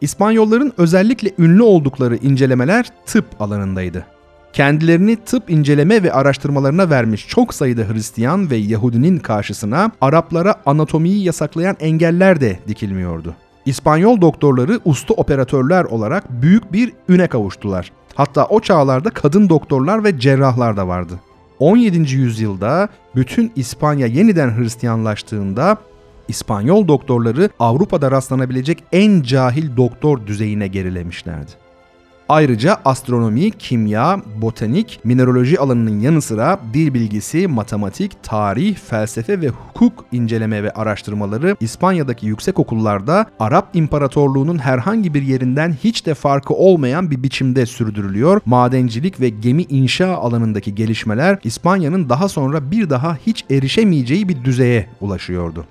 İspanyolların 0.00 0.72
özellikle 0.78 1.30
ünlü 1.38 1.62
oldukları 1.62 2.16
incelemeler 2.16 2.86
tıp 3.06 3.42
alanındaydı. 3.42 4.06
Kendilerini 4.52 5.16
tıp 5.16 5.50
inceleme 5.50 6.02
ve 6.02 6.12
araştırmalarına 6.12 6.90
vermiş 6.90 7.28
çok 7.28 7.54
sayıda 7.54 7.82
Hristiyan 7.82 8.50
ve 8.50 8.56
Yahudinin 8.56 9.18
karşısına 9.18 9.90
Araplara 10.00 10.54
anatomiyi 10.66 11.24
yasaklayan 11.24 11.76
engeller 11.80 12.40
de 12.40 12.58
dikilmiyordu. 12.68 13.34
İspanyol 13.66 14.20
doktorları 14.20 14.80
usta 14.84 15.14
operatörler 15.14 15.84
olarak 15.84 16.42
büyük 16.42 16.72
bir 16.72 16.92
üne 17.08 17.26
kavuştular. 17.26 17.92
Hatta 18.14 18.46
o 18.46 18.60
çağlarda 18.60 19.10
kadın 19.10 19.48
doktorlar 19.48 20.04
ve 20.04 20.18
cerrahlar 20.18 20.76
da 20.76 20.88
vardı. 20.88 21.20
17. 21.58 22.14
yüzyılda 22.14 22.88
bütün 23.16 23.52
İspanya 23.56 24.06
yeniden 24.06 24.58
Hristiyanlaştığında 24.58 25.76
İspanyol 26.28 26.88
doktorları 26.88 27.50
Avrupa'da 27.58 28.10
rastlanabilecek 28.10 28.84
en 28.92 29.22
cahil 29.22 29.76
doktor 29.76 30.26
düzeyine 30.26 30.66
gerilemişlerdi. 30.68 31.50
Ayrıca 32.30 32.76
astronomi, 32.84 33.50
kimya, 33.50 34.22
botanik, 34.42 35.00
mineraloji 35.04 35.60
alanının 35.60 36.00
yanı 36.00 36.22
sıra 36.22 36.60
dil 36.74 36.94
bilgisi, 36.94 37.48
matematik, 37.48 38.22
tarih, 38.22 38.76
felsefe 38.76 39.40
ve 39.40 39.48
hukuk 39.48 40.04
inceleme 40.12 40.62
ve 40.62 40.70
araştırmaları 40.70 41.56
İspanya'daki 41.60 42.26
yüksek 42.26 42.58
okullarda 42.58 43.26
Arap 43.40 43.68
İmparatorluğu'nun 43.74 44.58
herhangi 44.58 45.14
bir 45.14 45.22
yerinden 45.22 45.76
hiç 45.84 46.06
de 46.06 46.14
farkı 46.14 46.54
olmayan 46.54 47.10
bir 47.10 47.22
biçimde 47.22 47.66
sürdürülüyor. 47.66 48.40
Madencilik 48.46 49.20
ve 49.20 49.28
gemi 49.28 49.62
inşa 49.62 50.16
alanındaki 50.16 50.74
gelişmeler 50.74 51.38
İspanya'nın 51.44 52.08
daha 52.08 52.28
sonra 52.28 52.70
bir 52.70 52.90
daha 52.90 53.16
hiç 53.26 53.44
erişemeyeceği 53.50 54.28
bir 54.28 54.44
düzeye 54.44 54.86
ulaşıyordu. 55.00 55.66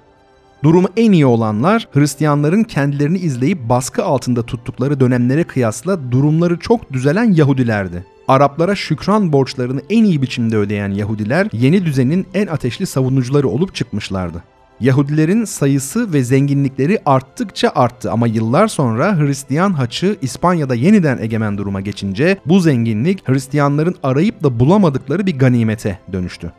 Durumu 0.63 0.87
en 0.97 1.11
iyi 1.11 1.25
olanlar 1.25 1.87
Hristiyanların 1.93 2.63
kendilerini 2.63 3.17
izleyip 3.17 3.69
baskı 3.69 4.05
altında 4.05 4.43
tuttukları 4.43 4.99
dönemlere 4.99 5.43
kıyasla 5.43 6.11
durumları 6.11 6.59
çok 6.59 6.93
düzelen 6.93 7.31
Yahudilerdi. 7.33 8.05
Araplara 8.27 8.75
şükran 8.75 9.33
borçlarını 9.33 9.81
en 9.89 10.03
iyi 10.03 10.21
biçimde 10.21 10.57
ödeyen 10.57 10.89
Yahudiler 10.89 11.47
yeni 11.53 11.85
düzenin 11.85 12.27
en 12.33 12.47
ateşli 12.47 12.85
savunucuları 12.85 13.47
olup 13.47 13.75
çıkmışlardı. 13.75 14.43
Yahudilerin 14.79 15.45
sayısı 15.45 16.13
ve 16.13 16.23
zenginlikleri 16.23 16.99
arttıkça 17.05 17.71
arttı 17.75 18.11
ama 18.11 18.27
yıllar 18.27 18.67
sonra 18.67 19.19
Hristiyan 19.19 19.73
haçı 19.73 20.17
İspanya'da 20.21 20.75
yeniden 20.75 21.17
egemen 21.17 21.57
duruma 21.57 21.81
geçince 21.81 22.37
bu 22.45 22.59
zenginlik 22.59 23.29
Hristiyanların 23.29 23.95
arayıp 24.03 24.43
da 24.43 24.59
bulamadıkları 24.59 25.25
bir 25.25 25.39
ganimete 25.39 25.99
dönüştü. 26.13 26.51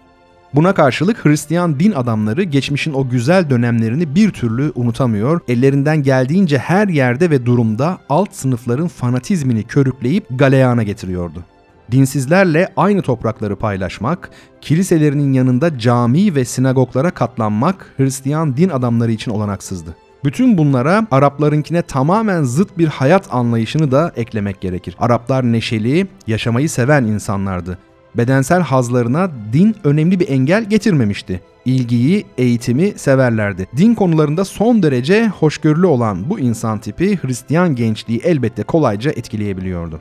Buna 0.55 0.75
karşılık 0.75 1.25
Hristiyan 1.25 1.81
din 1.81 1.93
adamları 1.93 2.43
geçmişin 2.43 2.93
o 2.93 3.09
güzel 3.09 3.51
dönemlerini 3.51 4.15
bir 4.15 4.31
türlü 4.31 4.73
unutamıyor, 4.75 5.41
ellerinden 5.49 6.03
geldiğince 6.03 6.59
her 6.59 6.89
yerde 6.89 7.31
ve 7.31 7.47
durumda 7.47 7.99
alt 8.09 8.35
sınıfların 8.35 8.89
fanatizmini 8.89 9.63
körükleyip 9.63 10.27
galeyana 10.31 10.83
getiriyordu. 10.83 11.45
Dinsizlerle 11.91 12.73
aynı 12.77 13.03
toprakları 13.03 13.57
paylaşmak, 13.57 14.31
kiliselerinin 14.61 15.33
yanında 15.33 15.79
cami 15.79 16.35
ve 16.35 16.45
sinagoglara 16.45 17.11
katlanmak 17.11 17.95
Hristiyan 17.97 18.57
din 18.57 18.69
adamları 18.69 19.13
için 19.13 19.31
olanaksızdı. 19.31 19.97
Bütün 20.25 20.59
bunlara 20.59 21.07
Araplarınkine 21.11 21.83
tamamen 21.83 22.43
zıt 22.43 22.79
bir 22.79 22.89
hayat 22.89 23.35
anlayışını 23.35 23.91
da 23.91 24.13
eklemek 24.17 24.61
gerekir. 24.61 24.97
Araplar 24.99 25.53
neşeli, 25.53 26.07
yaşamayı 26.27 26.69
seven 26.69 27.05
insanlardı. 27.05 27.79
Bedensel 28.17 28.61
hazlarına 28.61 29.31
din 29.53 29.77
önemli 29.85 30.21
bir 30.21 30.29
engel 30.29 30.65
getirmemişti. 30.65 31.41
İlgiyi, 31.65 32.27
eğitimi 32.39 32.93
severlerdi. 32.97 33.67
Din 33.77 33.95
konularında 33.95 34.45
son 34.45 34.83
derece 34.83 35.29
hoşgörülü 35.29 35.87
olan 35.87 36.31
bu 36.31 36.41
insan 36.41 36.79
tipi 36.79 37.19
Hristiyan 37.23 37.75
gençliği 37.75 38.21
elbette 38.25 38.63
kolayca 38.63 39.11
etkileyebiliyordu. 39.11 40.01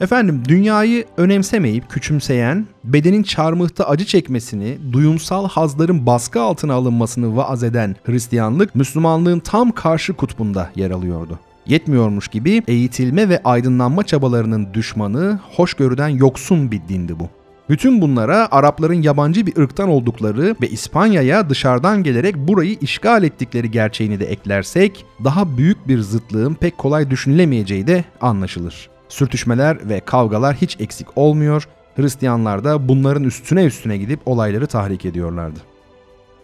Efendim 0.00 0.42
dünyayı 0.48 1.04
önemsemeyip 1.16 1.90
küçümseyen, 1.90 2.66
bedenin 2.84 3.22
çarmıhta 3.22 3.84
acı 3.84 4.04
çekmesini, 4.04 4.78
duyumsal 4.92 5.48
hazların 5.48 6.06
baskı 6.06 6.40
altına 6.40 6.74
alınmasını 6.74 7.36
vaaz 7.36 7.62
eden 7.62 7.96
Hristiyanlık, 8.04 8.74
Müslümanlığın 8.74 9.38
tam 9.38 9.72
karşı 9.72 10.12
kutbunda 10.12 10.70
yer 10.76 10.90
alıyordu. 10.90 11.38
Yetmiyormuş 11.66 12.28
gibi 12.28 12.62
eğitilme 12.68 13.28
ve 13.28 13.42
aydınlanma 13.44 14.02
çabalarının 14.02 14.74
düşmanı, 14.74 15.40
hoşgörüden 15.56 16.08
yoksun 16.08 16.70
bir 16.70 16.80
dindi 16.88 17.18
bu. 17.18 17.28
Bütün 17.68 18.00
bunlara 18.00 18.48
Arapların 18.50 19.02
yabancı 19.02 19.46
bir 19.46 19.56
ırktan 19.56 19.88
oldukları 19.88 20.56
ve 20.62 20.68
İspanya'ya 20.68 21.50
dışarıdan 21.50 22.02
gelerek 22.02 22.36
burayı 22.36 22.76
işgal 22.80 23.24
ettikleri 23.24 23.70
gerçeğini 23.70 24.20
de 24.20 24.24
eklersek 24.24 25.04
daha 25.24 25.56
büyük 25.56 25.88
bir 25.88 26.00
zıtlığın 26.00 26.54
pek 26.54 26.78
kolay 26.78 27.10
düşünülemeyeceği 27.10 27.86
de 27.86 28.04
anlaşılır. 28.20 28.88
Sürtüşmeler 29.08 29.88
ve 29.88 30.00
kavgalar 30.00 30.56
hiç 30.56 30.80
eksik 30.80 31.18
olmuyor. 31.18 31.68
Hristiyanlar 31.96 32.64
da 32.64 32.88
bunların 32.88 33.24
üstüne 33.24 33.64
üstüne 33.64 33.96
gidip 33.96 34.20
olayları 34.26 34.66
tahrik 34.66 35.04
ediyorlardı. 35.04 35.60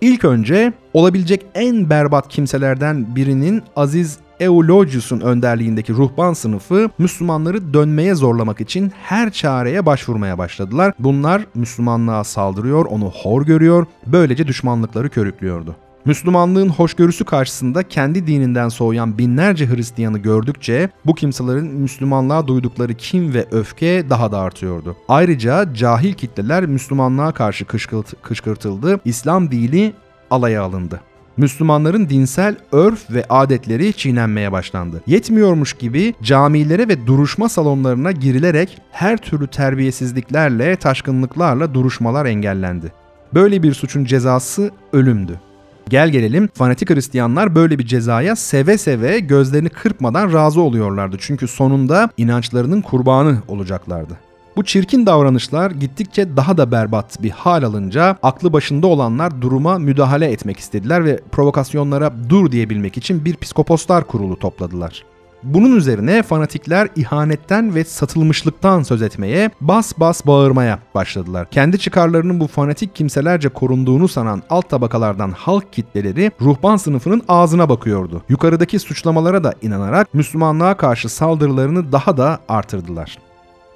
İlk 0.00 0.24
önce 0.24 0.72
olabilecek 0.94 1.46
en 1.54 1.90
berbat 1.90 2.28
kimselerden 2.28 3.16
birinin 3.16 3.62
Aziz 3.76 4.18
Eulogius'un 4.40 5.20
önderliğindeki 5.20 5.92
ruhban 5.92 6.32
sınıfı 6.32 6.90
Müslümanları 6.98 7.74
dönmeye 7.74 8.14
zorlamak 8.14 8.60
için 8.60 8.92
her 9.02 9.30
çareye 9.30 9.86
başvurmaya 9.86 10.38
başladılar. 10.38 10.94
Bunlar 10.98 11.46
Müslümanlığa 11.54 12.24
saldırıyor, 12.24 12.84
onu 12.84 13.10
hor 13.10 13.46
görüyor, 13.46 13.86
böylece 14.06 14.46
düşmanlıkları 14.46 15.08
körüklüyordu. 15.10 15.76
Müslümanlığın 16.04 16.68
hoşgörüsü 16.68 17.24
karşısında 17.24 17.82
kendi 17.82 18.26
dininden 18.26 18.68
soğuyan 18.68 19.18
binlerce 19.18 19.68
Hristiyanı 19.68 20.18
gördükçe 20.18 20.90
bu 21.06 21.14
kimselerin 21.14 21.66
Müslümanlığa 21.66 22.46
duydukları 22.46 22.94
kin 22.94 23.34
ve 23.34 23.46
öfke 23.50 24.10
daha 24.10 24.32
da 24.32 24.38
artıyordu. 24.38 24.96
Ayrıca 25.08 25.74
cahil 25.74 26.12
kitleler 26.12 26.66
Müslümanlığa 26.66 27.32
karşı 27.32 27.64
kışkırt 27.64 28.22
kışkırtıldı, 28.22 29.00
İslam 29.04 29.50
dini 29.50 29.92
alaya 30.30 30.62
alındı. 30.62 31.00
Müslümanların 31.40 32.08
dinsel 32.08 32.56
örf 32.72 33.10
ve 33.10 33.24
adetleri 33.28 33.92
çiğnenmeye 33.92 34.52
başlandı. 34.52 35.02
Yetmiyormuş 35.06 35.72
gibi 35.72 36.14
camilere 36.22 36.88
ve 36.88 37.06
duruşma 37.06 37.48
salonlarına 37.48 38.12
girilerek 38.12 38.78
her 38.92 39.16
türlü 39.16 39.46
terbiyesizliklerle, 39.46 40.76
taşkınlıklarla 40.76 41.74
duruşmalar 41.74 42.26
engellendi. 42.26 42.92
Böyle 43.34 43.62
bir 43.62 43.74
suçun 43.74 44.04
cezası 44.04 44.70
ölümdü. 44.92 45.40
Gel 45.88 46.08
gelelim 46.10 46.48
fanatik 46.54 46.90
Hristiyanlar 46.90 47.54
böyle 47.54 47.78
bir 47.78 47.86
cezaya 47.86 48.36
seve 48.36 48.78
seve 48.78 49.20
gözlerini 49.20 49.68
kırpmadan 49.68 50.32
razı 50.32 50.60
oluyorlardı. 50.60 51.16
Çünkü 51.20 51.48
sonunda 51.48 52.10
inançlarının 52.16 52.82
kurbanı 52.82 53.38
olacaklardı. 53.48 54.29
Bu 54.56 54.64
çirkin 54.64 55.06
davranışlar 55.06 55.70
gittikçe 55.70 56.36
daha 56.36 56.56
da 56.56 56.72
berbat 56.72 57.22
bir 57.22 57.30
hal 57.30 57.62
alınca 57.62 58.16
aklı 58.22 58.52
başında 58.52 58.86
olanlar 58.86 59.42
duruma 59.42 59.78
müdahale 59.78 60.32
etmek 60.32 60.58
istediler 60.58 61.04
ve 61.04 61.20
provokasyonlara 61.32 62.12
dur 62.28 62.52
diyebilmek 62.52 62.96
için 62.96 63.24
bir 63.24 63.36
psikoposlar 63.36 64.06
kurulu 64.06 64.38
topladılar. 64.38 65.04
Bunun 65.42 65.76
üzerine 65.76 66.22
fanatikler 66.22 66.88
ihanetten 66.96 67.74
ve 67.74 67.84
satılmışlıktan 67.84 68.82
söz 68.82 69.02
etmeye, 69.02 69.50
bas 69.60 69.92
bas 69.96 70.26
bağırmaya 70.26 70.78
başladılar. 70.94 71.50
Kendi 71.50 71.78
çıkarlarının 71.78 72.40
bu 72.40 72.46
fanatik 72.46 72.94
kimselerce 72.94 73.48
korunduğunu 73.48 74.08
sanan 74.08 74.42
alt 74.50 74.70
tabakalardan 74.70 75.30
halk 75.30 75.72
kitleleri 75.72 76.30
ruhban 76.40 76.76
sınıfının 76.76 77.22
ağzına 77.28 77.68
bakıyordu. 77.68 78.22
Yukarıdaki 78.28 78.78
suçlamalara 78.78 79.44
da 79.44 79.54
inanarak 79.62 80.14
Müslümanlığa 80.14 80.76
karşı 80.76 81.08
saldırılarını 81.08 81.92
daha 81.92 82.16
da 82.16 82.38
artırdılar. 82.48 83.29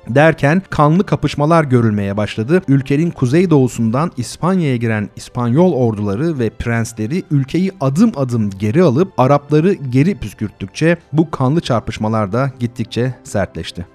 Derken 0.08 0.62
kanlı 0.70 1.06
kapışmalar 1.06 1.64
görülmeye 1.64 2.16
başladı. 2.16 2.62
Ülkenin 2.68 3.10
kuzeydoğusundan 3.10 4.12
İspanya'ya 4.16 4.76
giren 4.76 5.08
İspanyol 5.16 5.72
orduları 5.72 6.38
ve 6.38 6.50
prensleri 6.50 7.22
ülkeyi 7.30 7.72
adım 7.80 8.12
adım 8.16 8.50
geri 8.50 8.82
alıp 8.82 9.12
Arapları 9.18 9.72
geri 9.72 10.18
püskürttükçe 10.18 10.96
bu 11.12 11.30
kanlı 11.30 11.60
çarpışmalar 11.60 12.32
da 12.32 12.50
gittikçe 12.58 13.14
sertleşti. 13.24 13.86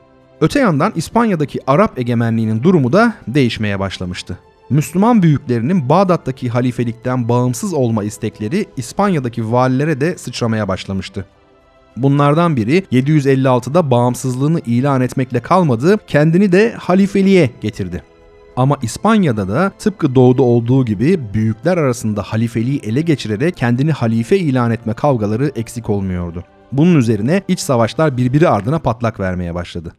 Öte 0.41 0.59
yandan 0.59 0.93
İspanya'daki 0.95 1.59
Arap 1.67 1.99
egemenliğinin 1.99 2.63
durumu 2.63 2.93
da 2.93 3.13
değişmeye 3.27 3.79
başlamıştı. 3.79 4.39
Müslüman 4.69 5.23
büyüklerinin 5.23 5.89
Bağdat'taki 5.89 6.49
halifelikten 6.49 7.29
bağımsız 7.29 7.73
olma 7.73 8.03
istekleri 8.03 8.65
İspanya'daki 8.77 9.51
valilere 9.51 10.01
de 10.01 10.17
sıçramaya 10.17 10.67
başlamıştı. 10.67 11.25
Bunlardan 11.97 12.55
biri 12.55 12.83
756'da 12.91 13.91
bağımsızlığını 13.91 14.59
ilan 14.59 15.01
etmekle 15.01 15.39
kalmadı, 15.39 15.97
kendini 16.07 16.51
de 16.51 16.73
halifeliğe 16.77 17.49
getirdi. 17.61 18.03
Ama 18.55 18.77
İspanya'da 18.81 19.47
da 19.47 19.71
tıpkı 19.79 20.15
doğuda 20.15 20.41
olduğu 20.41 20.85
gibi 20.85 21.33
büyükler 21.33 21.77
arasında 21.77 22.21
halifeliği 22.21 22.79
ele 22.83 23.01
geçirerek 23.01 23.57
kendini 23.57 23.91
halife 23.91 24.37
ilan 24.37 24.71
etme 24.71 24.93
kavgaları 24.93 25.51
eksik 25.55 25.89
olmuyordu. 25.89 26.43
Bunun 26.71 26.95
üzerine 26.95 27.41
iç 27.47 27.59
savaşlar 27.59 28.17
birbiri 28.17 28.49
ardına 28.49 28.79
patlak 28.79 29.19
vermeye 29.19 29.55
başladı. 29.55 29.93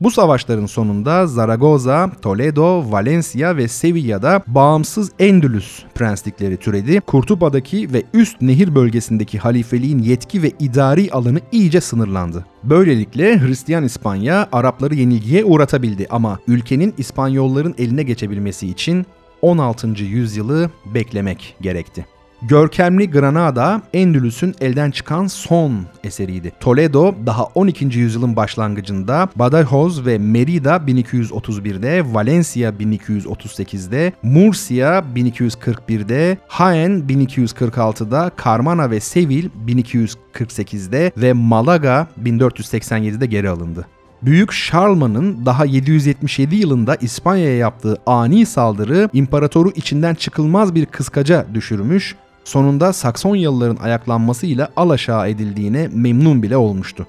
Bu 0.00 0.10
savaşların 0.10 0.66
sonunda 0.66 1.26
Zaragoza, 1.26 2.10
Toledo, 2.22 2.92
Valencia 2.92 3.56
ve 3.56 3.68
Sevilla'da 3.68 4.42
bağımsız 4.46 5.12
Endülüs 5.18 5.82
prenslikleri 5.94 6.56
türedi. 6.56 7.00
Kurtuba'daki 7.00 7.92
ve 7.92 8.02
üst 8.14 8.40
nehir 8.40 8.74
bölgesindeki 8.74 9.38
halifeliğin 9.38 9.98
yetki 9.98 10.42
ve 10.42 10.52
idari 10.60 11.10
alanı 11.12 11.40
iyice 11.52 11.80
sınırlandı. 11.80 12.46
Böylelikle 12.64 13.40
Hristiyan 13.40 13.84
İspanya 13.84 14.48
Arapları 14.52 14.94
yenilgiye 14.94 15.44
uğratabildi 15.44 16.06
ama 16.10 16.38
ülkenin 16.48 16.94
İspanyolların 16.98 17.74
eline 17.78 18.02
geçebilmesi 18.02 18.68
için 18.68 19.06
16. 19.42 19.88
yüzyılı 19.88 20.70
beklemek 20.94 21.56
gerekti. 21.60 22.13
Görkemli 22.48 23.10
Granada, 23.10 23.82
Endülüs'ün 23.92 24.54
elden 24.60 24.90
çıkan 24.90 25.26
son 25.26 25.86
eseriydi. 26.04 26.52
Toledo 26.60 27.14
daha 27.26 27.44
12. 27.44 27.98
yüzyılın 27.98 28.36
başlangıcında, 28.36 29.28
Badajoz 29.36 30.06
ve 30.06 30.18
Merida 30.18 30.76
1231'de, 30.76 32.14
Valencia 32.14 32.70
1238'de, 32.70 34.12
Murcia 34.22 35.04
1241'de, 35.14 36.38
Jaén 36.58 37.00
1246'da, 37.08 38.30
Carmana 38.44 38.90
ve 38.90 39.00
Seville 39.00 39.48
1248'de 39.66 41.12
ve 41.16 41.32
Malaga 41.32 42.06
1487'de 42.24 43.26
geri 43.26 43.50
alındı. 43.50 43.86
Büyük 44.22 44.52
Şarlman'ın 44.52 45.46
daha 45.46 45.64
777 45.64 46.56
yılında 46.56 46.96
İspanya'ya 46.96 47.56
yaptığı 47.56 47.96
ani 48.06 48.46
saldırı 48.46 49.08
imparatoru 49.12 49.70
içinden 49.70 50.14
çıkılmaz 50.14 50.74
bir 50.74 50.86
kıskaca 50.86 51.46
düşürmüş, 51.54 52.16
sonunda 52.44 52.92
Saksonyalıların 52.92 53.76
ayaklanmasıyla 53.76 54.68
alaşağı 54.76 55.28
edildiğine 55.28 55.88
memnun 55.92 56.42
bile 56.42 56.56
olmuştu. 56.56 57.06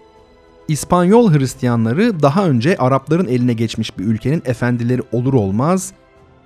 İspanyol 0.67 1.33
Hristiyanları 1.33 2.21
daha 2.21 2.47
önce 2.47 2.77
Arapların 2.77 3.27
eline 3.27 3.53
geçmiş 3.53 3.99
bir 3.99 4.03
ülkenin 4.03 4.43
efendileri 4.45 5.01
olur 5.11 5.33
olmaz 5.33 5.93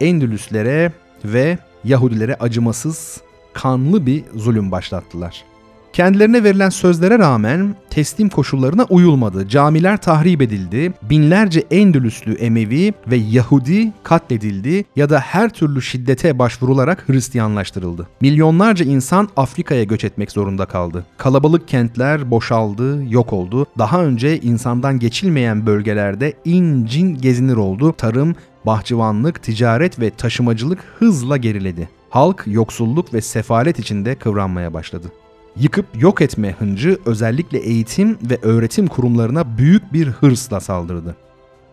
Endülüslere 0.01 0.93
ve 1.25 1.57
Yahudilere 1.83 2.35
acımasız, 2.35 3.21
kanlı 3.53 4.05
bir 4.05 4.23
zulüm 4.35 4.71
başlattılar. 4.71 5.48
Kendilerine 5.93 6.43
verilen 6.43 6.69
sözlere 6.69 7.19
rağmen 7.19 7.75
teslim 7.89 8.29
koşullarına 8.29 8.83
uyulmadı. 8.83 9.47
Camiler 9.47 10.01
tahrip 10.01 10.41
edildi, 10.41 10.93
binlerce 11.09 11.63
Endülüslü 11.71 12.33
Emevi 12.33 12.93
ve 13.07 13.15
Yahudi 13.15 13.91
katledildi 14.03 14.85
ya 14.95 15.09
da 15.09 15.19
her 15.19 15.49
türlü 15.49 15.81
şiddete 15.81 16.39
başvurularak 16.39 17.09
Hristiyanlaştırıldı. 17.09 18.07
Milyonlarca 18.21 18.85
insan 18.85 19.29
Afrika'ya 19.37 19.83
göç 19.83 20.03
etmek 20.03 20.31
zorunda 20.31 20.65
kaldı. 20.65 21.05
Kalabalık 21.17 21.67
kentler 21.67 22.31
boşaldı, 22.31 23.03
yok 23.09 23.33
oldu. 23.33 23.65
Daha 23.77 24.03
önce 24.03 24.39
insandan 24.39 24.99
geçilmeyen 24.99 25.65
bölgelerde 25.65 26.33
incin 26.45 27.17
gezinir 27.17 27.55
oldu. 27.55 27.93
Tarım, 27.97 28.35
bahçıvanlık, 28.65 29.43
ticaret 29.43 29.99
ve 29.99 30.09
taşımacılık 30.09 30.79
hızla 30.99 31.37
geriledi. 31.37 31.89
Halk 32.09 32.43
yoksulluk 32.47 33.13
ve 33.13 33.21
sefalet 33.21 33.79
içinde 33.79 34.15
kıvranmaya 34.15 34.73
başladı 34.73 35.11
yıkıp 35.55 35.85
yok 36.01 36.21
etme 36.21 36.55
hıncı 36.59 36.99
özellikle 37.05 37.59
eğitim 37.59 38.17
ve 38.29 38.39
öğretim 38.41 38.87
kurumlarına 38.87 39.57
büyük 39.57 39.93
bir 39.93 40.07
hırsla 40.07 40.59
saldırdı. 40.59 41.15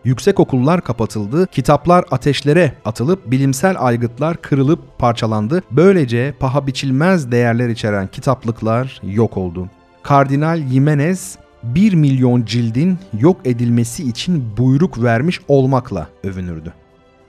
Yüksek 0.03 0.39
okullar 0.39 0.81
kapatıldı, 0.81 1.47
kitaplar 1.47 2.05
ateşlere 2.11 2.73
atılıp 2.85 3.31
bilimsel 3.31 3.75
aygıtlar 3.79 4.41
kırılıp 4.41 4.79
parçalandı. 4.99 5.63
Böylece 5.71 6.33
paha 6.39 6.67
biçilmez 6.67 7.31
değerler 7.31 7.69
içeren 7.69 8.07
kitaplıklar 8.07 9.01
yok 9.03 9.37
oldu. 9.37 9.69
Kardinal 10.03 10.67
Jimenez 10.67 11.37
1 11.63 11.93
milyon 11.93 12.45
cildin 12.45 12.97
yok 13.19 13.37
edilmesi 13.45 14.09
için 14.09 14.57
buyruk 14.57 15.03
vermiş 15.03 15.41
olmakla 15.47 16.07
övünürdü. 16.23 16.73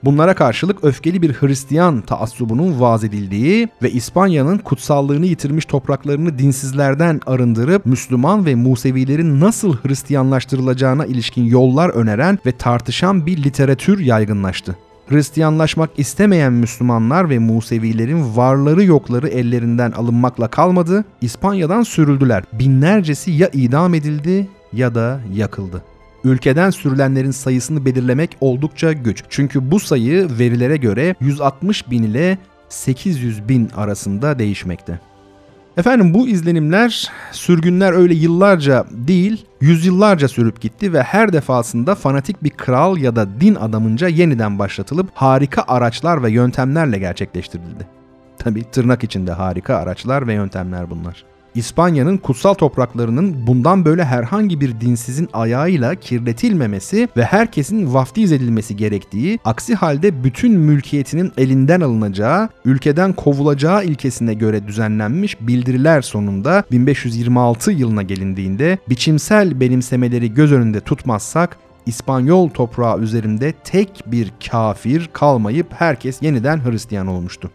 Bunlara 0.05 0.35
karşılık 0.35 0.85
öfkeli 0.85 1.23
bir 1.23 1.33
Hristiyan 1.33 2.01
taassubunun 2.01 2.81
vaaz 2.81 3.05
edildiği 3.05 3.69
ve 3.83 3.91
İspanya'nın 3.91 4.59
kutsallığını 4.59 5.27
yitirmiş 5.27 5.65
topraklarını 5.65 6.39
dinsizlerden 6.39 7.21
arındırıp 7.27 7.87
Müslüman 7.87 8.47
ve 8.47 8.55
Musevilerin 8.55 9.41
nasıl 9.41 9.77
Hristiyanlaştırılacağına 9.77 11.07
ilişkin 11.07 11.45
yollar 11.45 11.89
öneren 11.89 12.39
ve 12.47 12.53
tartışan 12.53 13.27
bir 13.27 13.43
literatür 13.43 13.99
yaygınlaştı. 13.99 14.77
Hristiyanlaşmak 15.09 15.91
istemeyen 15.97 16.53
Müslümanlar 16.53 17.31
ve 17.31 17.39
Musevilerin 17.39 18.37
varları 18.37 18.85
yokları 18.85 19.29
ellerinden 19.29 19.93
alınmakla 19.93 20.49
kalmadı, 20.49 21.05
İspanya'dan 21.21 21.83
sürüldüler. 21.83 22.45
Binlercesi 22.53 23.31
ya 23.31 23.51
idam 23.53 23.95
edildi 23.95 24.49
ya 24.73 24.95
da 24.95 25.21
yakıldı 25.35 25.83
ülkeden 26.25 26.71
sürülenlerin 26.71 27.31
sayısını 27.31 27.85
belirlemek 27.85 28.37
oldukça 28.41 28.93
güç. 28.93 29.25
Çünkü 29.29 29.71
bu 29.71 29.81
sayı 29.81 30.29
verilere 30.39 30.77
göre 30.77 31.15
160 31.21 31.91
bin 31.91 32.03
ile 32.03 32.39
800 32.69 33.49
bin 33.49 33.71
arasında 33.77 34.39
değişmekte. 34.39 35.01
Efendim 35.77 36.15
bu 36.15 36.29
izlenimler 36.29 37.11
sürgünler 37.33 37.93
öyle 37.93 38.15
yıllarca 38.15 38.85
değil 38.91 39.47
yüzyıllarca 39.61 40.29
sürüp 40.29 40.61
gitti 40.61 40.93
ve 40.93 41.03
her 41.03 41.33
defasında 41.33 41.95
fanatik 41.95 42.43
bir 42.43 42.51
kral 42.51 42.99
ya 42.99 43.17
da 43.17 43.41
din 43.41 43.55
adamınca 43.55 44.09
yeniden 44.09 44.59
başlatılıp 44.59 45.09
harika 45.15 45.65
araçlar 45.69 46.23
ve 46.23 46.31
yöntemlerle 46.31 46.99
gerçekleştirildi. 46.99 47.87
Tabi 48.39 48.65
tırnak 48.65 49.05
içinde 49.05 49.33
harika 49.33 49.77
araçlar 49.77 50.27
ve 50.27 50.35
yöntemler 50.35 50.91
bunlar. 50.91 51.25
İspanya'nın 51.55 52.17
kutsal 52.17 52.55
topraklarının 52.55 53.47
bundan 53.47 53.85
böyle 53.85 54.05
herhangi 54.05 54.61
bir 54.61 54.81
dinsizin 54.81 55.29
ayağıyla 55.33 55.95
kirletilmemesi 55.95 57.09
ve 57.17 57.25
herkesin 57.25 57.95
vaftiz 57.95 58.33
edilmesi 58.33 58.77
gerektiği, 58.77 59.39
aksi 59.45 59.75
halde 59.75 60.25
bütün 60.25 60.53
mülkiyetinin 60.53 61.33
elinden 61.37 61.81
alınacağı, 61.81 62.49
ülkeden 62.65 63.13
kovulacağı 63.13 63.85
ilkesine 63.85 64.35
göre 64.35 64.67
düzenlenmiş 64.67 65.41
bildiriler 65.41 66.03
sonunda 66.03 66.65
1526 66.73 67.73
yılına 67.73 68.03
gelindiğinde 68.03 68.79
biçimsel 68.89 69.61
benimsemeleri 69.61 70.35
göz 70.35 70.53
önünde 70.53 70.81
tutmazsak 70.81 71.57
İspanyol 71.87 72.49
toprağı 72.49 73.01
üzerinde 73.01 73.53
tek 73.53 74.05
bir 74.07 74.33
kafir 74.51 75.11
kalmayıp 75.13 75.67
herkes 75.73 76.23
yeniden 76.23 76.65
Hristiyan 76.65 77.07
olmuştu. 77.07 77.51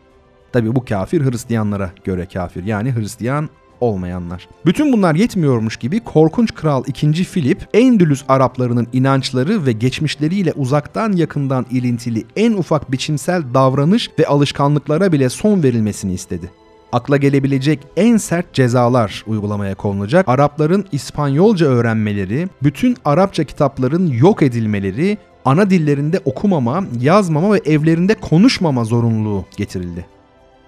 Tabi 0.54 0.76
bu 0.76 0.86
kafir 0.86 1.22
Hristiyanlara 1.26 1.92
göre 2.04 2.26
kafir 2.26 2.64
yani 2.64 2.96
Hristiyan 2.96 3.50
olmayanlar. 3.84 4.48
Bütün 4.66 4.94
bunlar 4.94 5.16
yetmiyormuş 5.16 5.78
gibi 5.78 6.00
korkunç 6.00 6.54
kral 6.54 6.84
2. 6.88 7.14
Filip 7.14 7.68
Endülüs 7.74 8.24
Araplarının 8.28 8.88
inançları 8.94 9.66
ve 9.66 9.72
geçmişleriyle 9.72 10.54
uzaktan 10.56 11.12
yakından 11.12 11.66
ilintili 11.72 12.24
en 12.36 12.54
ufak 12.54 12.92
biçimsel 12.92 13.44
davranış 13.54 14.10
ve 14.20 14.28
alışkanlıklara 14.28 15.12
bile 15.12 15.30
son 15.30 15.64
verilmesini 15.64 16.14
istedi 16.14 16.52
akla 16.94 17.18
gelebilecek 17.18 17.80
en 17.98 18.18
sert 18.18 18.54
cezalar 18.54 19.24
uygulamaya 19.28 19.76
konulacak. 19.76 20.30
Arapların 20.30 20.86
İspanyolca 20.92 21.68
öğrenmeleri, 21.68 22.48
bütün 22.64 22.98
Arapça 23.06 23.44
kitapların 23.44 24.08
yok 24.08 24.42
edilmeleri, 24.42 25.18
ana 25.46 25.70
dillerinde 25.70 26.20
okumama, 26.26 26.84
yazmama 27.02 27.54
ve 27.54 27.62
evlerinde 27.66 28.14
konuşmama 28.14 28.84
zorunluluğu 28.84 29.46
getirildi. 29.58 30.06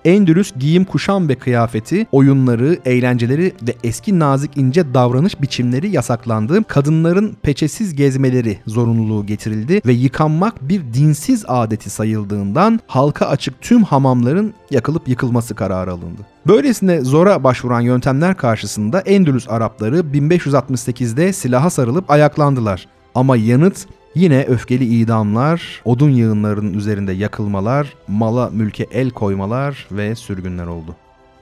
Endülüs 0.05 0.53
giyim 0.59 0.85
kuşam 0.85 1.29
ve 1.29 1.35
kıyafeti, 1.35 2.07
oyunları, 2.11 2.79
eğlenceleri 2.85 3.53
ve 3.67 3.75
eski 3.83 4.19
nazik 4.19 4.57
ince 4.57 4.93
davranış 4.93 5.41
biçimleri 5.41 5.89
yasaklandı. 5.89 6.63
Kadınların 6.63 7.37
peçesiz 7.41 7.95
gezmeleri 7.95 8.57
zorunluluğu 8.67 9.25
getirildi 9.25 9.81
ve 9.85 9.93
yıkanmak 9.93 10.69
bir 10.69 10.81
dinsiz 10.93 11.45
adeti 11.47 11.89
sayıldığından 11.89 12.79
halka 12.87 13.25
açık 13.25 13.61
tüm 13.61 13.83
hamamların 13.83 14.53
yakılıp 14.71 15.07
yıkılması 15.07 15.55
kararı 15.55 15.91
alındı. 15.91 16.21
Böylesine 16.47 17.01
zora 17.01 17.43
başvuran 17.43 17.81
yöntemler 17.81 18.37
karşısında 18.37 18.99
Endülüs 18.99 19.49
Arapları 19.49 19.99
1568'de 19.99 21.33
silaha 21.33 21.69
sarılıp 21.69 22.11
ayaklandılar. 22.11 22.87
Ama 23.15 23.37
yanıt 23.37 23.87
Yine 24.15 24.43
öfkeli 24.43 24.85
idamlar, 24.85 25.81
odun 25.85 26.09
yığınlarının 26.09 26.73
üzerinde 26.73 27.11
yakılmalar, 27.11 27.93
mala 28.07 28.49
mülke 28.49 28.87
el 28.91 29.09
koymalar 29.09 29.87
ve 29.91 30.15
sürgünler 30.15 30.67
oldu. 30.67 30.95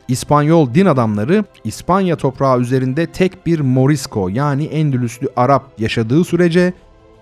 İspanyol 0.07 0.73
din 0.73 0.85
adamları 0.85 1.45
İspanya 1.63 2.15
toprağı 2.15 2.59
üzerinde 2.59 3.05
tek 3.05 3.45
bir 3.45 3.59
Morisco 3.59 4.29
yani 4.29 4.63
Endülüslü 4.65 5.27
Arap 5.35 5.63
yaşadığı 5.79 6.23
sürece 6.23 6.73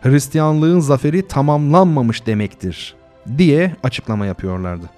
Hristiyanlığın 0.02 0.80
zaferi 0.80 1.28
tamamlanmamış 1.28 2.26
demektir 2.26 2.96
diye 3.38 3.76
açıklama 3.84 4.26
yapıyorlardı. 4.26 4.90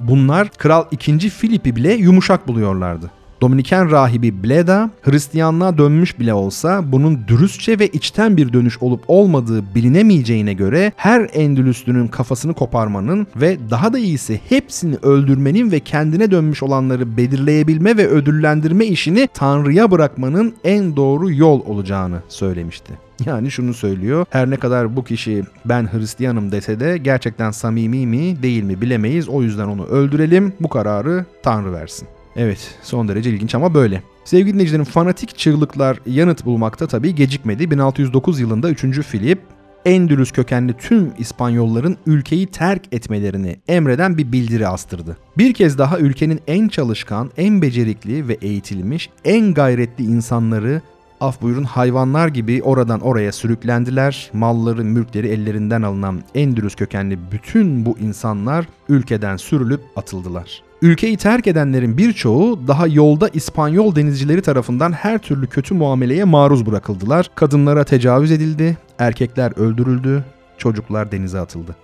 Bunlar 0.00 0.48
Kral 0.48 0.84
II. 1.06 1.18
Filip'i 1.28 1.76
bile 1.76 1.92
yumuşak 1.92 2.48
buluyorlardı. 2.48 3.10
Dominiken 3.42 3.90
rahibi 3.90 4.44
Bleda, 4.44 4.90
Hristiyanlığa 5.02 5.78
dönmüş 5.78 6.18
bile 6.18 6.34
olsa 6.34 6.92
bunun 6.92 7.28
dürüstçe 7.28 7.78
ve 7.78 7.88
içten 7.88 8.36
bir 8.36 8.52
dönüş 8.52 8.82
olup 8.82 9.04
olmadığı 9.08 9.74
bilinemeyeceğine 9.74 10.52
göre 10.52 10.92
her 10.96 11.30
Endülüslünün 11.32 12.08
kafasını 12.08 12.54
koparmanın 12.54 13.26
ve 13.36 13.56
daha 13.70 13.92
da 13.92 13.98
iyisi 13.98 14.40
hepsini 14.48 14.96
öldürmenin 15.02 15.72
ve 15.72 15.80
kendine 15.80 16.30
dönmüş 16.30 16.62
olanları 16.62 17.16
belirleyebilme 17.16 17.96
ve 17.96 18.08
ödüllendirme 18.08 18.84
işini 18.84 19.28
Tanrı'ya 19.34 19.90
bırakmanın 19.90 20.54
en 20.64 20.96
doğru 20.96 21.32
yol 21.32 21.66
olacağını 21.66 22.22
söylemişti. 22.28 22.92
Yani 23.26 23.50
şunu 23.50 23.74
söylüyor. 23.74 24.26
Her 24.30 24.50
ne 24.50 24.56
kadar 24.56 24.96
bu 24.96 25.04
kişi 25.04 25.42
ben 25.64 25.92
Hristiyanım 25.92 26.52
dese 26.52 26.80
de 26.80 26.98
gerçekten 26.98 27.50
samimi 27.50 28.06
mi 28.06 28.42
değil 28.42 28.62
mi 28.62 28.80
bilemeyiz. 28.80 29.28
O 29.28 29.42
yüzden 29.42 29.66
onu 29.66 29.84
öldürelim. 29.86 30.52
Bu 30.60 30.68
kararı 30.68 31.24
Tanrı 31.42 31.72
versin. 31.72 32.08
Evet 32.36 32.74
son 32.82 33.08
derece 33.08 33.30
ilginç 33.30 33.54
ama 33.54 33.74
böyle. 33.74 34.02
Sevgili 34.24 34.52
dinleyicilerim 34.52 34.84
fanatik 34.84 35.38
çığlıklar 35.38 35.98
yanıt 36.06 36.44
bulmakta 36.44 36.86
tabii 36.86 37.14
gecikmedi. 37.14 37.70
1609 37.70 38.40
yılında 38.40 38.70
3. 38.70 39.00
Filip 39.00 39.38
Endülüs 39.84 40.32
kökenli 40.32 40.72
tüm 40.72 41.12
İspanyolların 41.18 41.96
ülkeyi 42.06 42.46
terk 42.46 42.82
etmelerini 42.92 43.56
emreden 43.68 44.18
bir 44.18 44.32
bildiri 44.32 44.68
astırdı. 44.68 45.16
Bir 45.38 45.54
kez 45.54 45.78
daha 45.78 45.98
ülkenin 45.98 46.40
en 46.46 46.68
çalışkan, 46.68 47.30
en 47.36 47.62
becerikli 47.62 48.28
ve 48.28 48.34
eğitilmiş, 48.42 49.10
en 49.24 49.54
gayretli 49.54 50.04
insanları 50.04 50.82
af 51.20 51.42
buyurun 51.42 51.64
hayvanlar 51.64 52.28
gibi 52.28 52.62
oradan 52.62 53.00
oraya 53.00 53.32
sürüklendiler. 53.32 54.30
Malları, 54.32 54.84
mülkleri 54.84 55.28
ellerinden 55.28 55.82
alınan 55.82 56.22
Endülüs 56.34 56.74
kökenli 56.74 57.18
bütün 57.32 57.86
bu 57.86 57.98
insanlar 57.98 58.66
ülkeden 58.88 59.36
sürülüp 59.36 59.80
atıldılar. 59.96 60.71
Ülkeyi 60.82 61.16
terk 61.16 61.46
edenlerin 61.46 61.98
birçoğu 61.98 62.68
daha 62.68 62.86
yolda 62.86 63.28
İspanyol 63.28 63.94
denizcileri 63.94 64.42
tarafından 64.42 64.92
her 64.92 65.18
türlü 65.18 65.46
kötü 65.46 65.74
muameleye 65.74 66.24
maruz 66.24 66.66
bırakıldılar. 66.66 67.30
Kadınlara 67.34 67.84
tecavüz 67.84 68.30
edildi, 68.30 68.76
erkekler 68.98 69.52
öldürüldü, 69.58 70.24
çocuklar 70.58 71.12
denize 71.12 71.40
atıldı. 71.40 71.76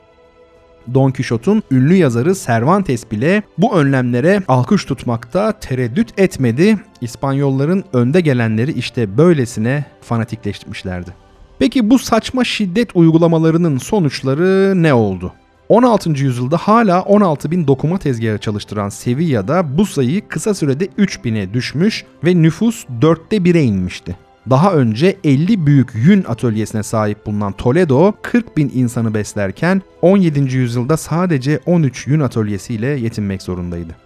Don 0.95 1.11
Quixote'un 1.11 1.63
ünlü 1.71 1.95
yazarı 1.95 2.35
Cervantes 2.35 3.11
bile 3.11 3.43
bu 3.59 3.79
önlemlere 3.79 4.43
alkış 4.49 4.85
tutmakta 4.85 5.53
tereddüt 5.53 6.19
etmedi. 6.21 6.79
İspanyolların 7.01 7.85
önde 7.93 8.21
gelenleri 8.21 8.73
işte 8.73 9.19
böylesine 9.19 9.85
fanatikleşmişlerdi. 10.01 11.11
Peki 11.59 11.91
bu 11.91 11.99
saçma 11.99 12.45
şiddet 12.45 12.97
uygulamalarının 12.97 13.79
sonuçları 13.79 14.73
ne 14.83 14.95
oldu? 14.95 15.33
16. 15.69 16.11
yüzyılda 16.11 16.57
hala 16.57 17.03
16 17.03 17.51
bin 17.51 17.67
dokuma 17.67 17.99
tezgahı 17.99 18.39
çalıştıran 18.39 18.89
Sevilla'da 18.89 19.79
bu 19.79 19.87
sayı 19.87 20.29
kısa 20.29 20.55
sürede 20.55 20.89
3 20.99 21.25
bine 21.25 21.55
düşmüş 21.55 22.05
ve 22.25 22.43
nüfus 22.43 22.87
dörtte 23.01 23.37
1'e 23.37 23.63
inmişti. 23.63 24.17
Daha 24.51 24.73
önce 24.73 25.17
50 25.25 25.67
büyük 25.67 25.91
yün 25.95 26.25
atölyesine 26.29 26.83
sahip 26.83 27.27
bulunan 27.27 27.53
Toledo 27.53 28.13
40 28.23 28.57
bin 28.57 28.73
insanı 28.75 29.15
beslerken 29.15 29.83
17. 30.03 30.57
yüzyılda 30.57 30.97
sadece 30.97 31.61
13 31.67 32.07
yün 32.07 32.21
atölyesiyle 32.21 32.87
yetinmek 32.87 33.43
zorundaydı. 33.43 33.97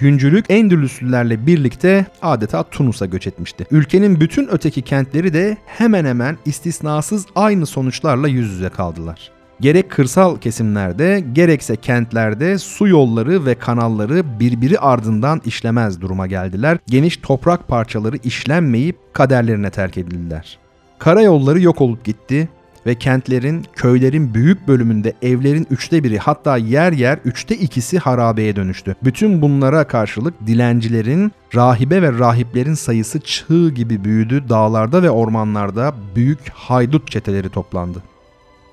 Yüncülük 0.00 0.44
Endülüslülerle 0.48 1.46
birlikte 1.46 2.06
adeta 2.22 2.62
Tunus'a 2.62 3.06
göç 3.06 3.26
etmişti. 3.26 3.66
Ülkenin 3.70 4.20
bütün 4.20 4.48
öteki 4.50 4.82
kentleri 4.82 5.34
de 5.34 5.56
hemen 5.66 6.04
hemen 6.04 6.36
istisnasız 6.44 7.26
aynı 7.34 7.66
sonuçlarla 7.66 8.28
yüz 8.28 8.52
yüze 8.52 8.68
kaldılar. 8.68 9.35
Gerek 9.60 9.90
kırsal 9.90 10.36
kesimlerde 10.36 11.24
gerekse 11.32 11.76
kentlerde 11.76 12.58
su 12.58 12.88
yolları 12.88 13.46
ve 13.46 13.54
kanalları 13.54 14.40
birbiri 14.40 14.78
ardından 14.78 15.42
işlemez 15.44 16.00
duruma 16.00 16.26
geldiler. 16.26 16.78
Geniş 16.86 17.16
toprak 17.16 17.68
parçaları 17.68 18.16
işlenmeyip 18.16 18.96
kaderlerine 19.12 19.70
terk 19.70 19.98
edildiler. 19.98 20.58
Karayolları 20.98 21.60
yok 21.60 21.80
olup 21.80 22.04
gitti 22.04 22.48
ve 22.86 22.94
kentlerin, 22.94 23.64
köylerin 23.76 24.34
büyük 24.34 24.68
bölümünde 24.68 25.12
evlerin 25.22 25.66
üçte 25.70 26.04
biri 26.04 26.18
hatta 26.18 26.56
yer 26.56 26.92
yer 26.92 27.18
üçte 27.24 27.56
ikisi 27.56 27.98
harabeye 27.98 28.56
dönüştü. 28.56 28.96
Bütün 29.04 29.42
bunlara 29.42 29.86
karşılık 29.86 30.34
dilencilerin, 30.46 31.32
rahibe 31.54 32.02
ve 32.02 32.18
rahiplerin 32.18 32.74
sayısı 32.74 33.20
çığ 33.20 33.70
gibi 33.70 34.04
büyüdü. 34.04 34.44
Dağlarda 34.48 35.02
ve 35.02 35.10
ormanlarda 35.10 35.94
büyük 36.16 36.48
haydut 36.50 37.10
çeteleri 37.10 37.48
toplandı. 37.48 38.02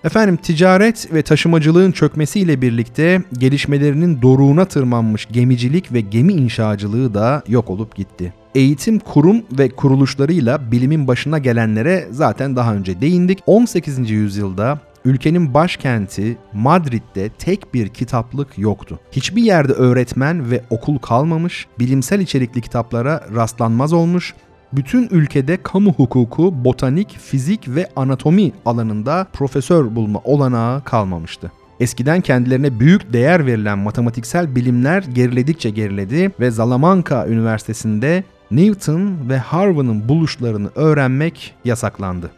Efendim 0.03 0.37
ticaret 0.37 1.13
ve 1.13 1.21
taşımacılığın 1.21 1.91
çökmesiyle 1.91 2.61
birlikte 2.61 3.21
gelişmelerinin 3.33 4.21
doruğuna 4.21 4.65
tırmanmış 4.65 5.27
gemicilik 5.31 5.93
ve 5.93 6.01
gemi 6.01 6.33
inşacılığı 6.33 7.13
da 7.13 7.43
yok 7.47 7.69
olup 7.69 7.95
gitti. 7.95 8.33
Eğitim 8.55 8.99
kurum 8.99 9.43
ve 9.51 9.69
kuruluşlarıyla 9.69 10.71
bilimin 10.71 11.07
başına 11.07 11.37
gelenlere 11.37 12.07
zaten 12.11 12.55
daha 12.55 12.73
önce 12.75 13.01
değindik. 13.01 13.39
18. 13.45 14.09
yüzyılda 14.09 14.79
ülkenin 15.05 15.53
başkenti 15.53 16.37
Madrid'de 16.53 17.29
tek 17.29 17.73
bir 17.73 17.87
kitaplık 17.87 18.57
yoktu. 18.57 18.99
Hiçbir 19.11 19.43
yerde 19.43 19.73
öğretmen 19.73 20.51
ve 20.51 20.61
okul 20.69 20.97
kalmamış, 20.97 21.67
bilimsel 21.79 22.19
içerikli 22.19 22.61
kitaplara 22.61 23.25
rastlanmaz 23.35 23.93
olmuş, 23.93 24.33
bütün 24.75 25.07
ülkede 25.11 25.57
kamu 25.63 25.93
hukuku, 25.93 26.53
botanik, 26.63 27.17
fizik 27.19 27.67
ve 27.67 27.89
anatomi 27.95 28.51
alanında 28.65 29.27
profesör 29.33 29.95
bulma 29.95 30.21
olanağı 30.23 30.83
kalmamıştı. 30.83 31.51
Eskiden 31.79 32.21
kendilerine 32.21 32.79
büyük 32.79 33.13
değer 33.13 33.45
verilen 33.45 33.77
matematiksel 33.77 34.55
bilimler 34.55 35.03
geriledikçe 35.03 35.69
geriledi 35.69 36.31
ve 36.39 36.51
Salamanca 36.51 37.27
Üniversitesi'nde 37.27 38.23
Newton 38.51 39.29
ve 39.29 39.37
Harvey'nin 39.37 40.09
buluşlarını 40.09 40.69
öğrenmek 40.75 41.55
yasaklandı. 41.65 42.31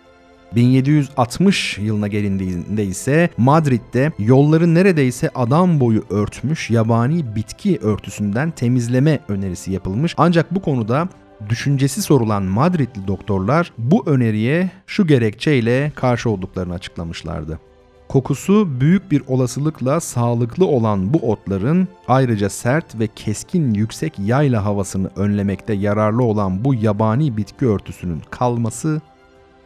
1760 0.56 1.78
yılına 1.78 2.08
gelindiğinde 2.08 2.86
ise 2.86 3.30
Madrid'de 3.38 4.12
yolları 4.20 4.74
neredeyse 4.74 5.30
adam 5.36 5.80
boyu 5.80 6.04
örtmüş 6.10 6.70
yabani 6.70 7.36
bitki 7.36 7.80
örtüsünden 7.82 8.52
temizleme 8.52 9.20
önerisi 9.28 9.72
yapılmış. 9.72 10.14
Ancak 10.18 10.56
bu 10.56 10.62
konuda 10.62 11.10
düşüncesi 11.50 12.02
sorulan 12.02 12.44
Madridli 12.44 13.08
doktorlar 13.08 13.72
bu 13.78 14.04
öneriye 14.10 14.72
şu 14.88 15.08
gerekçeyle 15.08 15.92
karşı 15.96 16.30
olduklarını 16.30 16.74
açıklamışlardı. 16.74 17.60
Kokusu 18.08 18.80
büyük 18.82 19.12
bir 19.12 19.24
olasılıkla 19.28 20.00
sağlıklı 20.00 20.66
olan 20.66 21.14
bu 21.14 21.32
otların 21.32 21.88
ayrıca 22.08 22.50
sert 22.50 23.00
ve 23.00 23.08
keskin 23.08 23.74
yüksek 23.74 24.20
yayla 24.20 24.66
havasını 24.66 25.10
önlemekte 25.16 25.74
yararlı 25.74 26.24
olan 26.24 26.66
bu 26.66 26.74
yabani 26.74 27.38
bitki 27.38 27.68
örtüsünün 27.68 28.22
kalması 28.30 29.02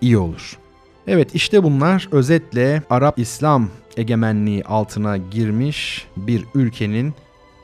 iyi 0.01 0.17
olur. 0.17 0.57
Evet 1.07 1.35
işte 1.35 1.63
bunlar 1.63 2.07
özetle 2.11 2.83
Arap-İslam 2.89 3.69
egemenliği 3.97 4.63
altına 4.63 5.17
girmiş 5.17 6.07
bir 6.17 6.45
ülkenin 6.55 7.13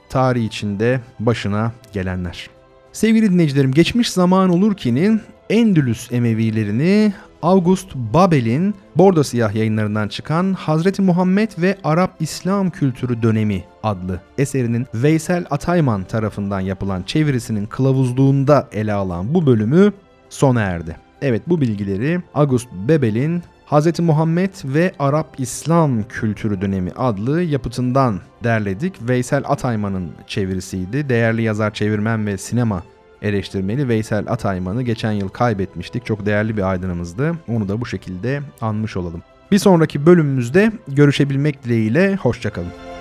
tarihi 0.09 0.45
içinde 0.45 1.01
başına 1.19 1.71
gelenler. 1.93 2.54
Sevgili 2.95 3.31
dinleyicilerim 3.31 3.71
geçmiş 3.71 4.11
zaman 4.11 4.49
olur 4.49 4.75
ki'nin 4.77 5.21
Endülüs 5.49 6.11
Emevilerini 6.11 7.13
August 7.41 7.95
Babel'in 7.95 8.75
Bordo 8.95 9.23
Siyah 9.23 9.55
yayınlarından 9.55 10.07
çıkan 10.07 10.53
Hazreti 10.53 11.01
Muhammed 11.01 11.51
ve 11.57 11.77
Arap 11.83 12.15
İslam 12.19 12.69
Kültürü 12.69 13.21
Dönemi 13.21 13.63
adlı 13.83 14.21
eserinin 14.37 14.85
Veysel 14.93 15.45
Atayman 15.49 16.03
tarafından 16.03 16.59
yapılan 16.59 17.03
çevirisinin 17.03 17.65
kılavuzluğunda 17.65 18.69
ele 18.71 18.93
alan 18.93 19.33
bu 19.33 19.45
bölümü 19.45 19.93
sona 20.29 20.61
erdi. 20.61 20.97
Evet 21.21 21.41
bu 21.47 21.61
bilgileri 21.61 22.21
August 22.33 22.67
Bebel'in 22.87 23.43
Hz. 23.65 23.99
Muhammed 23.99 24.51
ve 24.63 24.91
Arap 24.99 25.35
İslam 25.37 26.03
Kültürü 26.03 26.61
Dönemi 26.61 26.91
adlı 26.91 27.41
yapıtından 27.41 28.19
derledik. 28.43 28.93
Veysel 29.01 29.43
Atayman'ın 29.47 30.11
çevirisiydi. 30.27 31.09
Değerli 31.09 31.41
yazar, 31.41 31.73
çevirmen 31.73 32.27
ve 32.27 32.37
sinema 32.37 32.83
eleştirmeni 33.21 33.87
Veysel 33.87 34.25
Atayman'ı 34.27 34.83
geçen 34.83 35.11
yıl 35.11 35.29
kaybetmiştik. 35.29 36.05
Çok 36.05 36.25
değerli 36.25 36.57
bir 36.57 36.69
aydınımızdı. 36.69 37.35
Onu 37.47 37.69
da 37.69 37.81
bu 37.81 37.85
şekilde 37.85 38.41
anmış 38.61 38.97
olalım. 38.97 39.21
Bir 39.51 39.59
sonraki 39.59 40.05
bölümümüzde 40.05 40.71
görüşebilmek 40.87 41.63
dileğiyle 41.63 42.15
hoşçakalın. 42.15 42.94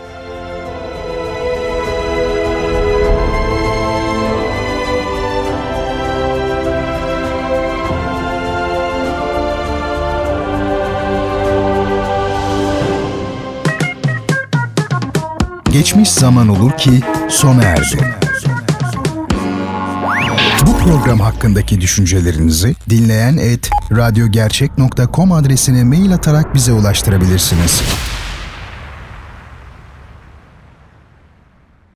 Geçmiş 15.74 16.10
zaman 16.10 16.48
olur 16.48 16.72
ki 16.72 16.90
sona 17.28 17.62
erdi. 17.62 18.14
Bu 20.66 20.78
program 20.78 21.20
hakkındaki 21.20 21.80
düşüncelerinizi 21.80 22.74
dinleyen 22.90 23.36
et 23.36 23.70
radyogercek.com 23.92 25.32
adresine 25.32 25.84
mail 25.84 26.14
atarak 26.14 26.54
bize 26.54 26.72
ulaştırabilirsiniz. 26.72 27.82